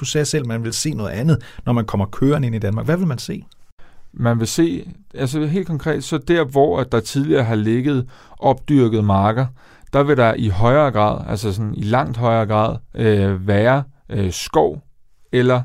[0.00, 2.58] du sagde selv, at man vil se noget andet, når man kommer kørende ind i
[2.58, 2.86] Danmark.
[2.86, 3.44] Hvad vil man se?
[4.12, 9.46] Man vil se, altså helt konkret, så der hvor der tidligere har ligget opdyrket marker,
[9.92, 14.32] der vil der i højere grad, altså sådan i langt højere grad, øh, være øh,
[14.32, 14.82] skov
[15.32, 15.62] eller øh,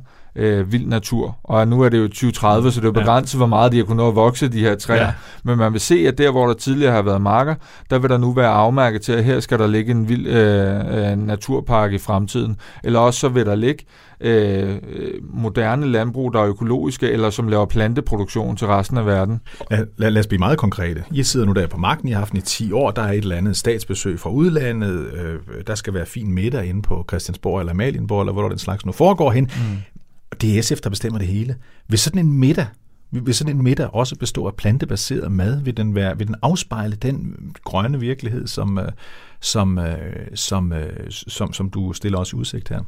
[0.71, 1.37] vild natur.
[1.43, 3.37] Og nu er det jo 2030, så det er begrænset, ja.
[3.37, 5.03] hvor meget de har kunnet nå at vokse, de her træer.
[5.03, 5.11] Ja.
[5.43, 7.55] Men man vil se, at der, hvor der tidligere har været marker,
[7.89, 11.11] der vil der nu være afmærket til, at her skal der ligge en vild øh,
[11.11, 12.57] øh, naturpark i fremtiden.
[12.83, 13.85] Eller også så vil der ligge
[14.21, 14.75] øh,
[15.21, 19.41] moderne landbrug, der er økologiske, eller som laver planteproduktion til resten af verden.
[19.71, 21.03] Lad, lad, lad os blive meget konkrete.
[21.11, 23.11] I sidder nu der på magten, I har haft den i 10 år, der er
[23.11, 27.59] et eller andet statsbesøg fra udlandet, øh, der skal være fin middag inde på Christiansborg
[27.59, 29.43] eller Malienborg, eller hvor den slags nu foregår hen.
[29.43, 29.96] Mm.
[30.41, 31.55] Det er SF, der bestemmer det hele.
[31.87, 32.67] Hvis sådan en middag,
[33.11, 35.61] vil sådan en middag også bestå af plantebaseret mad?
[35.61, 38.91] Vil den, være, vil den afspejle den grønne virkelighed, som, øh,
[39.39, 42.81] som, øh, som, øh, som, som du stiller os i udsigt her?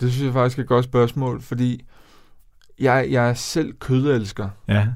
[0.00, 1.84] Det synes jeg faktisk er et godt spørgsmål, fordi
[2.80, 4.48] jeg, jeg er selv kødelsker.
[4.68, 4.86] Ja.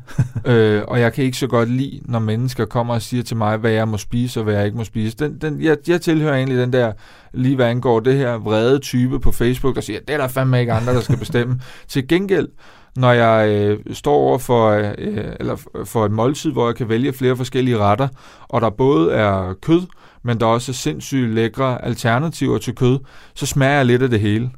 [0.53, 3.57] øh, og jeg kan ikke så godt lide, når mennesker kommer og siger til mig,
[3.57, 5.17] hvad jeg må spise og hvad jeg ikke må spise.
[5.17, 6.93] Den, den, jeg, jeg tilhører egentlig den der,
[7.33, 10.61] lige hvad angår det her vrede type på Facebook, der siger, det er der fandme
[10.61, 11.61] ikke andre, der skal bestemme.
[11.89, 12.49] til gengæld,
[12.97, 17.13] når jeg øh, står over for, øh, eller for et måltid, hvor jeg kan vælge
[17.13, 18.09] flere forskellige retter,
[18.49, 19.83] og der både er kød,
[20.23, 22.99] men der også er sindssygt lækre alternativer til kød,
[23.35, 24.51] så smager jeg lidt af det hele.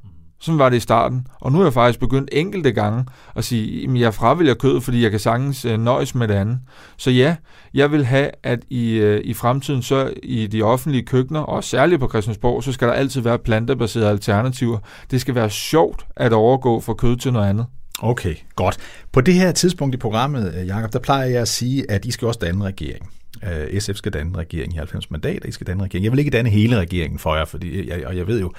[0.47, 1.27] Sådan var det i starten.
[1.41, 3.05] Og nu er jeg faktisk begyndt enkelte gange
[3.37, 6.59] at sige, at jeg fravælger kød, fordi jeg kan sagtens øh, nøjes med det andet.
[6.97, 7.37] Så ja,
[7.75, 12.01] jeg vil have, at i, øh, i fremtiden, så i de offentlige køkkener, og særligt
[12.01, 14.79] på Christiansborg, så skal der altid være plantebaserede alternativer.
[15.11, 17.67] Det skal være sjovt at overgå fra kød til noget andet.
[17.99, 18.77] Okay, godt.
[19.13, 22.11] På det her tidspunkt i programmet, øh, Jakob, der plejer jeg at sige, at I
[22.11, 23.11] skal også danne regering.
[23.45, 26.05] Øh, SF skal danne regering i 90 mandater, I skal danne regering.
[26.05, 28.53] Jeg vil ikke danne hele regeringen for jer, fordi jeg, og jeg ved jo,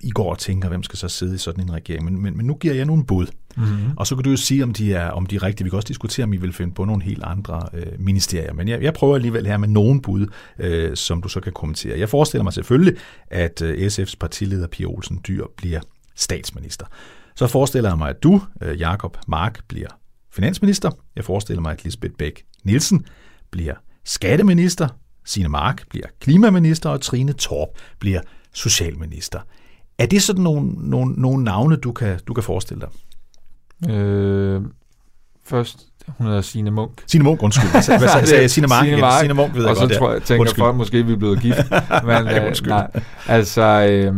[0.00, 2.04] i går og tænker, hvem skal så sidde i sådan en regering.
[2.04, 3.26] Men, men, men nu giver jeg nogle bud.
[3.56, 3.96] Mm-hmm.
[3.96, 5.64] Og så kan du jo sige, om de er, om de er rigtige.
[5.64, 8.52] Vi kan også diskutere, om I vil finde på nogle helt andre øh, ministerier.
[8.52, 10.26] Men jeg, jeg prøver alligevel her med nogle bud,
[10.58, 11.98] øh, som du så kan kommentere.
[11.98, 12.96] Jeg forestiller mig selvfølgelig,
[13.26, 15.80] at øh, SF's partileder Pia Olsen Dyr bliver
[16.16, 16.86] statsminister.
[17.36, 19.88] Så forestiller jeg mig, at du, øh, Jakob Mark, bliver
[20.32, 20.90] finansminister.
[21.16, 23.04] Jeg forestiller mig, at Lisbeth Bæk Nielsen
[23.50, 24.88] bliver skatteminister.
[25.24, 27.68] Signe Mark bliver klimaminister, og Trine Torp
[27.98, 28.20] bliver
[28.54, 29.40] socialminister.
[30.00, 33.94] Er det sådan nogle, nogle, nogle navne, du kan, du kan forestille dig?
[33.94, 34.62] Øh,
[35.44, 37.02] først, hun hedder Signe Munk.
[37.06, 37.70] Signe Munk, undskyld.
[37.70, 37.82] Hvad,
[38.26, 38.50] sagde jeg?
[38.50, 38.84] Signe Mark?
[38.84, 39.20] Signe Mark.
[39.20, 40.62] Signe Munk ved jeg og godt, så tror jeg, tænker undskyld.
[40.62, 41.70] folk, måske vi er blevet gift.
[42.06, 42.90] Men, ja, øh, nej,
[43.26, 44.14] altså, øh,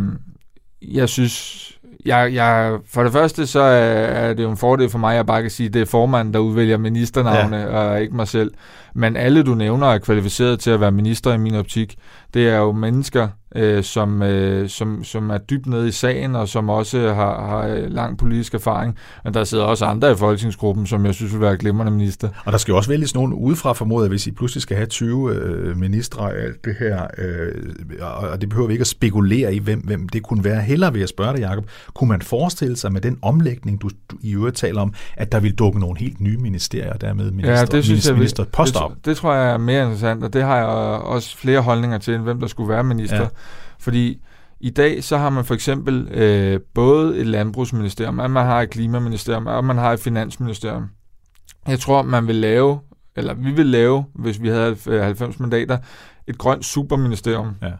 [0.83, 1.69] jeg synes,
[2.05, 5.27] jeg, jeg, for det første, så er det jo en fordel for mig, at jeg
[5.27, 7.67] bare kan sige, at det er formanden, der udvælger ministernavne, ja.
[7.67, 8.51] og ikke mig selv.
[8.95, 11.97] Men alle, du nævner, er kvalificeret til at være minister i min optik.
[12.35, 16.49] Det er jo mennesker, øh, som, øh, som, som er dybt nede i sagen, og
[16.49, 18.97] som også har, har lang politisk erfaring.
[19.25, 22.29] Men der sidder også andre i folketingsgruppen, som jeg synes vil være glimrende minister.
[22.45, 25.35] Og der skal jo også vælges nogen udefra formodet, hvis I pludselig skal have 20
[25.35, 27.53] øh, ministre af alt det her, øh,
[28.31, 30.61] og det behøver vi ikke at spekulere i, hvem, hvem det kunne være.
[30.61, 34.17] Heller vil jeg spørge dig, Jacob, kunne man forestille sig med den omlægning, du, du
[34.23, 37.59] i øvrigt taler om, at der vil dukke nogle helt nye ministerier, og dermed minister,
[37.59, 40.43] ja, det synes minister, jeg, det, det, det tror jeg er mere interessant, og det
[40.43, 43.21] har jeg også flere holdninger til, hvem der skulle være minister.
[43.21, 43.29] Ja.
[43.83, 44.23] Fordi
[44.61, 48.71] i dag så har man for eksempel øh, både et landbrugsministerium, og man har et
[48.71, 50.85] klimaministerium, og man har et finansministerium.
[51.69, 52.81] Jeg tror, man vil lave,
[53.17, 55.79] eller vi vil lave, hvis vi havde 90 mandater,
[56.27, 57.55] et grønt superministerium.
[57.63, 57.73] Ja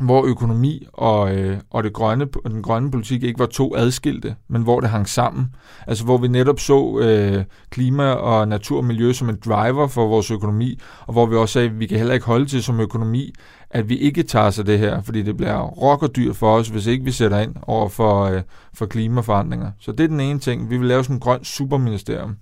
[0.00, 4.62] hvor økonomi og, øh, og det grønne, den grønne politik ikke var to adskilte, men
[4.62, 5.54] hvor det hang sammen.
[5.86, 10.06] Altså hvor vi netop så øh, klima og natur og miljø som en driver for
[10.06, 12.80] vores økonomi, og hvor vi også sagde, at vi kan heller ikke holde til som
[12.80, 13.32] økonomi,
[13.70, 17.04] at vi ikke tager sig det her, fordi det bliver rockerdyr for os, hvis ikke
[17.04, 18.42] vi sætter ind over for, øh,
[18.74, 19.70] for klimaforandringer.
[19.78, 20.70] Så det er den ene ting.
[20.70, 22.36] Vi vil lave sådan en grøn superministerium.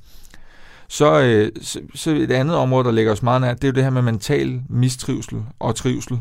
[0.89, 3.73] Så, øh, så, så et andet område, der ligger os meget nær, det er jo
[3.73, 6.21] det her med mental mistrivsel og trivsel.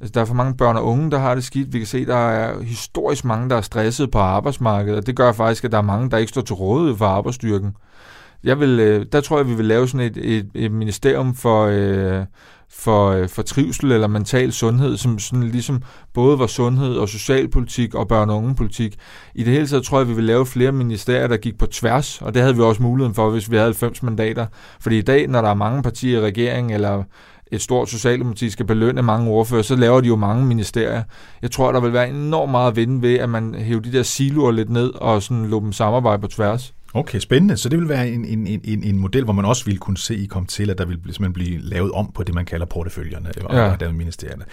[0.00, 1.72] Altså, der er for mange børn og unge, der har det skidt.
[1.72, 5.32] Vi kan se, der er historisk mange, der er stresset på arbejdsmarkedet, og det gør
[5.32, 7.76] faktisk, at der er mange, der ikke står til rådighed for arbejdsstyrken.
[8.44, 11.66] Jeg vil, øh, der tror jeg, vi vil lave sådan et, et, et ministerium for,
[11.66, 12.24] øh,
[12.80, 15.82] for, øh, for trivsel eller mental sundhed, som sådan ligesom
[16.14, 18.96] både var sundhed og socialpolitik og børn- og ungepolitik.
[19.34, 22.22] I det hele taget tror jeg, vi vil lave flere ministerier, der gik på tværs,
[22.22, 24.46] og det havde vi også muligheden for, hvis vi havde 90 mandater.
[24.80, 27.02] Fordi i dag, når der er mange partier i regeringen, eller
[27.52, 31.02] et stort socialdemokrati skal belønne mange ordfører, så laver de jo mange ministerier.
[31.42, 34.02] Jeg tror, der vil være enormt meget at vinde ved, at man hæver de der
[34.02, 36.74] siloer lidt ned og sådan lå dem samarbejde på tværs.
[36.94, 37.56] Okay, spændende.
[37.56, 40.16] Så det vil være en, en, en, en model, hvor man også vil kunne se,
[40.16, 43.28] I komme til, at der vil simpelthen blive lavet om på det, man kalder porteføljerne
[43.44, 43.76] og ja.
[43.80, 44.44] dermed ministerierne.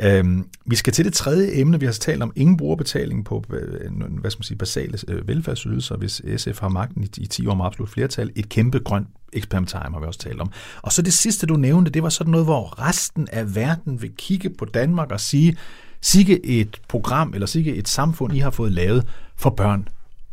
[0.00, 1.80] Øhm, vi skal til det tredje emne.
[1.80, 5.96] Vi har talt om ingen brugerbetaling på øh, hvad skal man sige, basale øh, velfærdsydelser,
[5.96, 8.30] hvis SF har magten i, i 10 år med absolut flertal.
[8.36, 10.50] Et kæmpe grønt eksperimentarium har vi også talt om.
[10.82, 14.10] Og så det sidste, du nævnte, det var sådan noget, hvor resten af verden vil
[14.16, 15.56] kigge på Danmark og sige,
[16.00, 19.88] sikke et program eller sikke et samfund, I har fået lavet for børn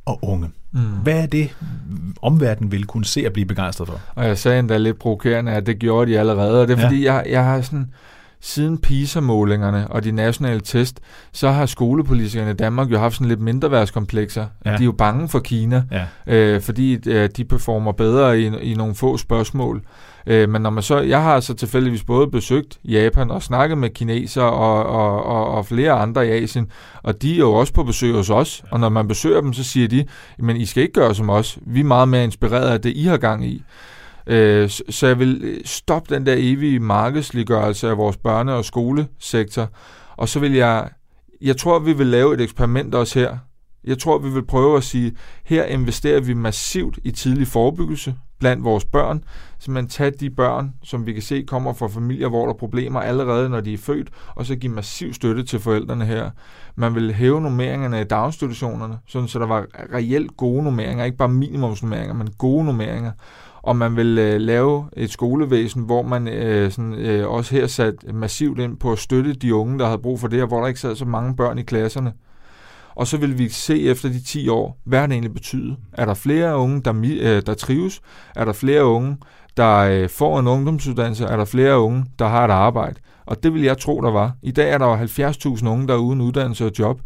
[0.06, 0.50] og unge.
[0.76, 0.82] Mm.
[0.82, 1.56] Hvad er det,
[2.22, 4.02] omverdenen vil kunne se og blive begejstret for?
[4.16, 6.88] Og jeg sagde endda lidt provokerende, at det gjorde de allerede, og det er ja.
[6.88, 7.92] fordi, jeg, jeg har sådan,
[8.42, 11.00] siden PISA-målingerne og de nationale test,
[11.32, 14.46] så har skolepolitikerne i Danmark jo haft sådan lidt mindre værtskomplekser.
[14.66, 14.70] Ja.
[14.70, 16.06] De er jo bange for Kina, ja.
[16.28, 19.82] øh, fordi øh, de performer bedre i, i nogle få spørgsmål.
[20.28, 23.78] Øh, men når man så, jeg har så altså tilfældigvis både besøgt Japan og snakket
[23.78, 26.68] med kineser og, og, og, og flere andre i Asien,
[27.04, 29.64] og de er jo også på besøg hos os, og når man besøger dem, så
[29.64, 30.06] siger de,
[30.40, 33.04] men I skal ikke gøre som os, vi er meget mere inspireret af det, I
[33.04, 33.64] har gang i.
[34.28, 39.70] Øh, så jeg vil øh, stoppe den der evige markedsliggørelse af vores børne- og skolesektor,
[40.18, 40.90] og så vil jeg,
[41.42, 43.38] jeg tror, vi vil lave et eksperiment også her.
[43.84, 48.64] Jeg tror, vi vil prøve at sige, her investerer vi massivt i tidlig forebyggelse blandt
[48.64, 49.24] vores børn,
[49.60, 52.58] så man tager de børn, som vi kan se kommer fra familier, hvor der er
[52.58, 56.30] problemer allerede, når de er født, og så give massiv støtte til forældrene her.
[56.76, 61.30] Man vil hæve nummeringerne i daginstitutionerne, sådan så der var reelt gode nummeringer, ikke bare
[61.30, 63.12] minimumsnummeringer, men gode nummeringer
[63.66, 68.14] om man vil øh, lave et skolevæsen, hvor man øh, sådan, øh, også her sat
[68.14, 70.68] massivt ind på at støtte de unge, der havde brug for det, og hvor der
[70.68, 72.14] ikke sad så mange børn i klasserne.
[72.96, 75.76] Og så vil vi se efter de 10 år, hvad det egentlig betyder.
[75.94, 78.02] Er der flere unge, der, øh, der trives?
[78.36, 79.18] Er der flere unge,
[79.58, 81.26] der øh, får en ungdomsuddannelse?
[81.26, 83.00] Er der flere unge, der har et arbejde?
[83.26, 84.32] Og det vil jeg tro, der var.
[84.42, 87.02] I dag er der jo 70.000 unge, der er uden uddannelse og job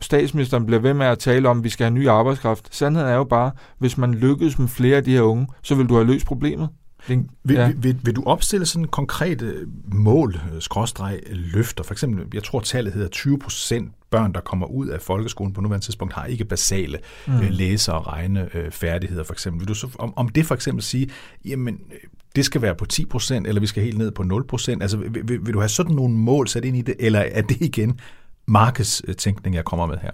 [0.00, 2.74] statsministeren bliver ved med at tale om, at vi skal have ny arbejdskraft.
[2.74, 5.86] Sandheden er jo bare, hvis man lykkes med flere af de her unge, så vil
[5.86, 6.68] du have løst problemet.
[7.08, 7.72] Det, vil, ja.
[7.76, 9.54] vil, vil, du opstille sådan konkrete
[9.92, 11.84] mål, skråstreg, løfter?
[11.84, 15.60] For eksempel, jeg tror tallet hedder 20 procent børn, der kommer ud af folkeskolen på
[15.60, 17.34] nuværende tidspunkt, har ikke basale mm.
[17.34, 19.60] øh, læse- og regnefærdigheder, for eksempel.
[19.60, 21.10] Vil du så, om, om det for eksempel sige,
[21.44, 21.78] jamen,
[22.36, 24.82] det skal være på 10%, eller vi skal helt ned på 0%?
[24.82, 27.42] Altså, vil, vil, vil du have sådan nogle mål sat ind i det, eller er
[27.42, 28.00] det igen
[28.46, 30.10] markedstænkning, jeg kommer med her?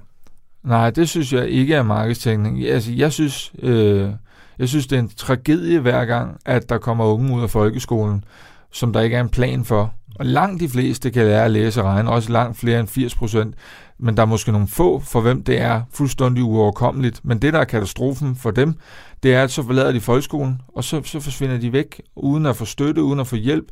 [0.64, 2.64] Nej, det synes jeg ikke er markedstænkning.
[2.64, 4.10] Altså, jeg synes, øh,
[4.58, 8.24] jeg synes, det er en tragedie hver gang, at der kommer unge ud af folkeskolen,
[8.70, 9.94] som der ikke er en plan for.
[10.18, 13.14] Og langt de fleste kan lære at læse og regne, også langt flere end 80
[13.14, 13.54] procent.
[13.98, 17.24] Men der er måske nogle få, for hvem det er fuldstændig uoverkommeligt.
[17.24, 18.74] Men det, der er katastrofen for dem,
[19.22, 22.56] det er, at så forlader de folkeskolen, og så, så forsvinder de væk, uden at
[22.56, 23.66] få støtte, uden at få hjælp.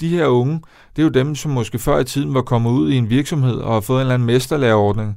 [0.00, 0.60] De her unge,
[0.96, 3.54] det er jo dem, som måske før i tiden var kommet ud i en virksomhed
[3.54, 5.16] og har fået en eller anden mesterlærerordning.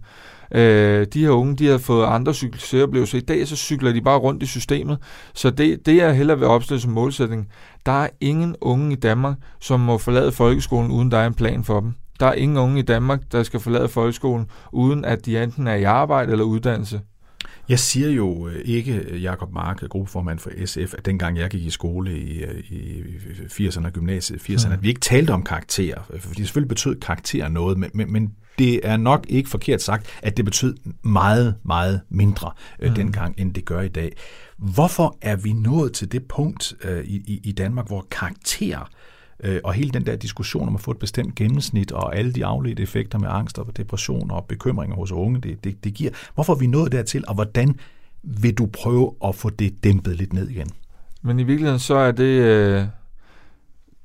[0.56, 3.18] Øh, de her unge, de har fået andre succesoplevelser.
[3.18, 4.98] I dag så cykler de bare rundt i systemet.
[5.34, 7.48] Så det, det jeg hellere vil opstille som målsætning,
[7.86, 11.64] der er ingen unge i Danmark, som må forlade folkeskolen, uden der er en plan
[11.64, 11.94] for dem.
[12.20, 15.76] Der er ingen unge i Danmark, der skal forlade folkeskolen, uden at de enten er
[15.76, 17.02] i arbejde eller uddannelse.
[17.70, 21.70] Jeg siger jo øh, ikke, Jakob Mark, gruppeformand for SF, at dengang jeg gik i
[21.70, 23.02] skole i, øh, i
[23.46, 24.74] 80'erne og gymnasiet 80'erne, mm.
[24.74, 28.88] at vi ikke talte om karakterer, fordi selvfølgelig betød karakterer noget, men, men, men det
[28.88, 32.96] er nok ikke forkert sagt, at det betød meget, meget mindre øh, mm.
[32.96, 34.12] dengang, end det gør i dag.
[34.58, 39.03] Hvorfor er vi nået til det punkt øh, i, i Danmark, hvor karakterer øh,
[39.44, 42.46] Øh, og hele den der diskussion om at få et bestemt gennemsnit og alle de
[42.46, 46.12] afledte effekter med angst og depression og bekymringer hos unge, det, det, det giver.
[46.34, 47.80] Hvorfor er vi nået dertil, og hvordan
[48.24, 50.70] vil du prøve at få det dæmpet lidt ned igen?
[51.22, 52.86] Men i virkeligheden så er det øh,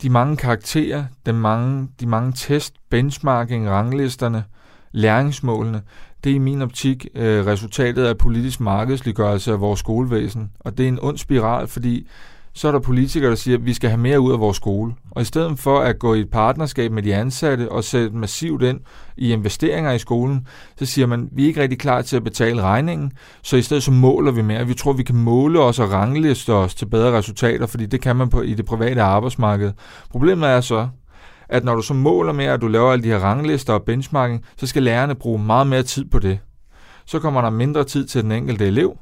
[0.03, 4.45] de mange karakterer, de mange, de mange test, benchmarking, ranglisterne,
[4.93, 5.83] læringsmålene,
[6.25, 10.51] det er i min optik øh, resultatet af politisk markedsliggørelse af vores skolevæsen.
[10.61, 12.09] Og det er en ond spiral, fordi
[12.59, 14.95] så er der politikere, der siger, at vi skal have mere ud af vores skole.
[15.11, 18.63] Og i stedet for at gå i et partnerskab med de ansatte og sætte massivt
[18.63, 18.81] ind
[19.17, 20.47] i investeringer i skolen,
[20.79, 23.63] så siger man, at vi er ikke rigtig klar til at betale regningen, så i
[23.63, 24.67] stedet så måler vi mere.
[24.67, 28.17] Vi tror, vi kan måle os og rangliste os til bedre resultater, fordi det kan
[28.17, 29.73] man på i det private arbejdsmarked.
[30.11, 30.89] Problemet er så,
[31.49, 34.45] at når du så måler mere, at du laver alle de her ranglister og benchmarking,
[34.57, 36.39] så skal lærerne bruge meget mere tid på det.
[37.07, 38.97] Så kommer der mindre tid til den enkelte elev,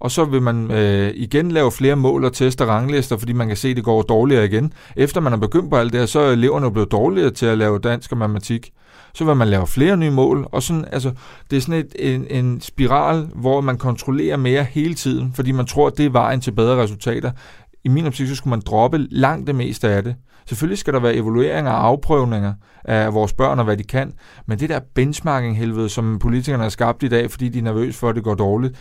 [0.00, 3.56] og så vil man øh, igen lave flere mål og teste ranglister, fordi man kan
[3.56, 4.72] se, at det går dårligere igen.
[4.96, 7.58] Efter man har begyndt på alt det her, så er eleverne blevet dårligere til at
[7.58, 8.70] lave dansk og matematik.
[9.14, 11.12] Så vil man lave flere nye mål, og sådan, altså,
[11.50, 15.66] det er sådan et, en, en spiral, hvor man kontrollerer mere hele tiden, fordi man
[15.66, 17.30] tror, at det er vejen til bedre resultater.
[17.84, 20.14] I min optik, så skulle man droppe langt det meste af det.
[20.46, 24.12] Selvfølgelig skal der være evalueringer og afprøvninger af vores børn og hvad de kan,
[24.46, 28.08] men det der benchmarking-helvede, som politikerne har skabt i dag, fordi de er nervøse for,
[28.08, 28.76] at det går dårligt,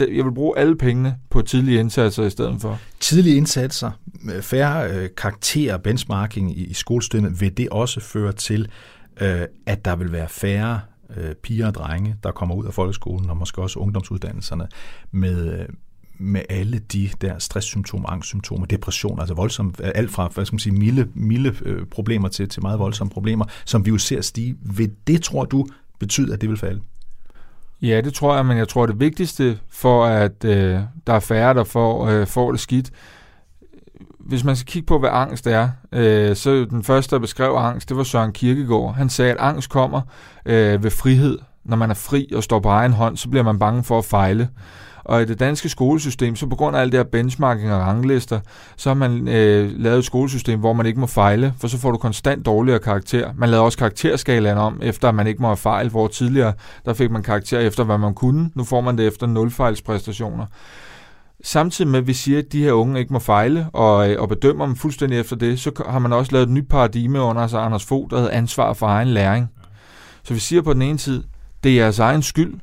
[0.00, 2.78] jeg vil bruge alle pengene på tidlige indsatser i stedet for.
[3.00, 3.90] Tidlige indsatser,
[4.40, 8.68] færre øh, karakterer, benchmarking i, i skolesystemet, vil det også føre til,
[9.20, 10.80] øh, at der vil være færre
[11.16, 14.68] øh, piger og drenge, der kommer ud af folkeskolen og måske også ungdomsuddannelserne
[15.10, 15.66] med, øh,
[16.18, 20.60] med alle de der stresssymptomer, angstsymptomer, depression, altså voldsomme, øh, alt fra hvad skal man
[20.60, 24.56] sige, milde, milde øh, problemer til, til meget voldsomme problemer, som vi jo ser stige.
[24.62, 25.66] Vil det, tror du,
[25.98, 26.80] betyde, at det vil falde?
[27.82, 31.54] Ja, det tror jeg, men jeg tror, det vigtigste for, at øh, der er færre,
[31.54, 32.90] der får, øh, får det skidt,
[34.28, 37.88] hvis man skal kigge på, hvad angst er, øh, så den første, der beskrev angst,
[37.88, 38.94] det var Søren Kierkegaard.
[38.94, 40.00] Han sagde, at angst kommer
[40.46, 41.38] øh, ved frihed.
[41.64, 44.04] Når man er fri og står på egen hånd, så bliver man bange for at
[44.04, 44.48] fejle.
[45.08, 48.40] Og i det danske skolesystem, så på grund af alt det her benchmarking og ranglister,
[48.76, 51.90] så har man øh, lavet et skolesystem, hvor man ikke må fejle, for så får
[51.90, 53.30] du konstant dårligere karakter.
[53.36, 56.52] Man lavede også karakterskalaen om, efter at man ikke må have fejl, hvor tidligere,
[56.84, 58.50] der fik man karakter efter, hvad man kunne.
[58.54, 60.46] Nu får man det efter nulfejlspræstationer.
[61.44, 64.28] Samtidig med, at vi siger, at de her unge ikke må fejle, og, øh, og
[64.28, 67.62] bedømmer dem fuldstændig efter det, så har man også lavet et nyt paradigme under sig,
[67.62, 69.48] Anders Fogh, der hedder ansvar for egen læring.
[70.22, 71.22] Så vi siger på den ene side,
[71.64, 72.54] det er jeres egen skyld,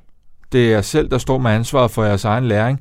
[0.55, 2.79] det er jer selv, der står med ansvaret for jeres egen læring,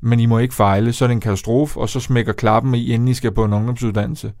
[0.00, 2.92] men I må ikke fejle, så er det en katastrofe, og så smækker klappen i,
[2.92, 4.32] inden I skal på en ungdomsuddannelse.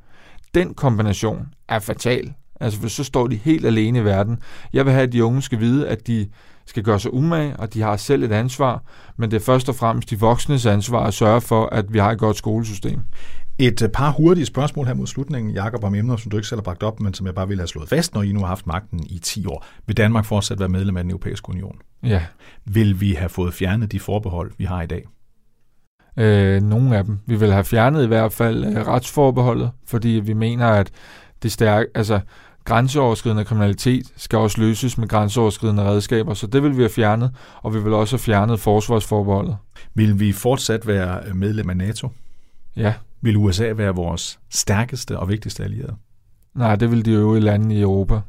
[0.54, 2.32] Den kombination er fatal.
[2.60, 4.38] Altså, for så står de helt alene i verden.
[4.72, 6.28] Jeg vil have, at de unge skal vide, at de
[6.66, 8.82] skal gøre sig umage, og de har selv et ansvar,
[9.16, 12.10] men det er først og fremmest de voksnes ansvar at sørge for, at vi har
[12.10, 13.00] et godt skolesystem.
[13.58, 16.58] Et øh, par hurtige spørgsmål her mod slutningen, Jakob, om emner, som du ikke selv
[16.58, 18.46] har bragt op, men som jeg bare vil have slået fast, når I nu har
[18.46, 19.66] haft magten i 10 år.
[19.86, 21.78] Vil Danmark fortsat være medlem af den europæiske union?
[22.02, 22.22] Ja.
[22.64, 25.04] Vil vi have fået fjernet de forbehold, vi har i dag?
[26.18, 27.18] Øh, nogle af dem.
[27.26, 30.90] Vi vil have fjernet i hvert fald øh, retsforbeholdet, fordi vi mener, at
[31.42, 32.20] det stærke, altså
[32.64, 37.30] grænseoverskridende kriminalitet skal også løses med grænseoverskridende redskaber, så det vil vi have fjernet,
[37.62, 39.56] og vi vil også have fjernet forsvarsforbeholdet.
[39.94, 42.08] Vil vi fortsat være medlem af NATO?
[42.76, 42.94] Ja.
[43.20, 45.96] Vil USA være vores stærkeste og vigtigste allierede?
[46.54, 48.20] Nej, det vil de øvrige lande i Europa.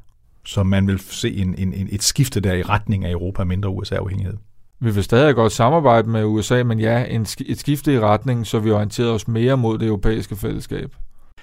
[0.46, 3.70] Så man vil se en, en, en, et skifte der i retning af Europa mindre
[3.70, 4.38] USA-afhængighed.
[4.80, 8.60] Vi vil stadig godt samarbejde med USA, men ja, en, et skifte i retning, så
[8.60, 10.96] vi orienterer os mere mod det europæiske fællesskab.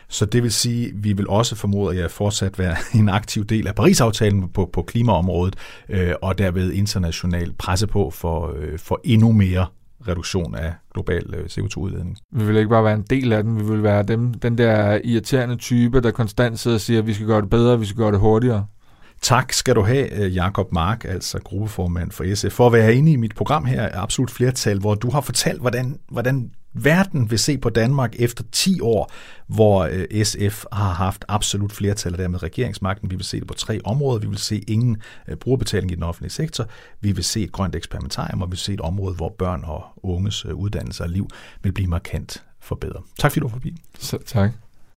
[0.09, 3.66] Så det vil sige, at vi vil også formode, at fortsat være en aktiv del
[3.66, 5.57] af Paris-aftalen på, på klimaområdet,
[5.88, 9.66] øh, og derved internationalt presse på for, øh, for endnu mere
[10.09, 12.18] reduktion af global øh, CO2-udledning.
[12.32, 15.00] Vi vil ikke bare være en del af den, vi vil være dem, den der
[15.05, 17.98] irriterende type, der konstant sidder og siger, at vi skal gøre det bedre, vi skal
[17.98, 18.66] gøre det hurtigere.
[19.22, 23.12] Tak skal du have, øh, Jakob Mark, altså gruppeformand for SF, for at være inde
[23.12, 27.59] i mit program her, Absolut Flertal, hvor du har fortalt, hvordan, hvordan verden vil se
[27.59, 29.12] på Danmark efter 10 år,
[29.47, 33.11] hvor øh, SF har haft absolut flertal og dermed regeringsmagten.
[33.11, 34.20] Vi vil se det på tre områder.
[34.20, 36.66] Vi vil se ingen øh, brugerbetaling i den offentlige sektor.
[37.01, 39.85] Vi vil se et grønt eksperimentarium, og vi vil se et område, hvor børn og
[40.03, 41.29] unges øh, uddannelse og liv
[41.62, 43.03] vil blive markant forbedret.
[43.18, 43.77] Tak fordi du var forbi.
[43.99, 44.51] Så, tak.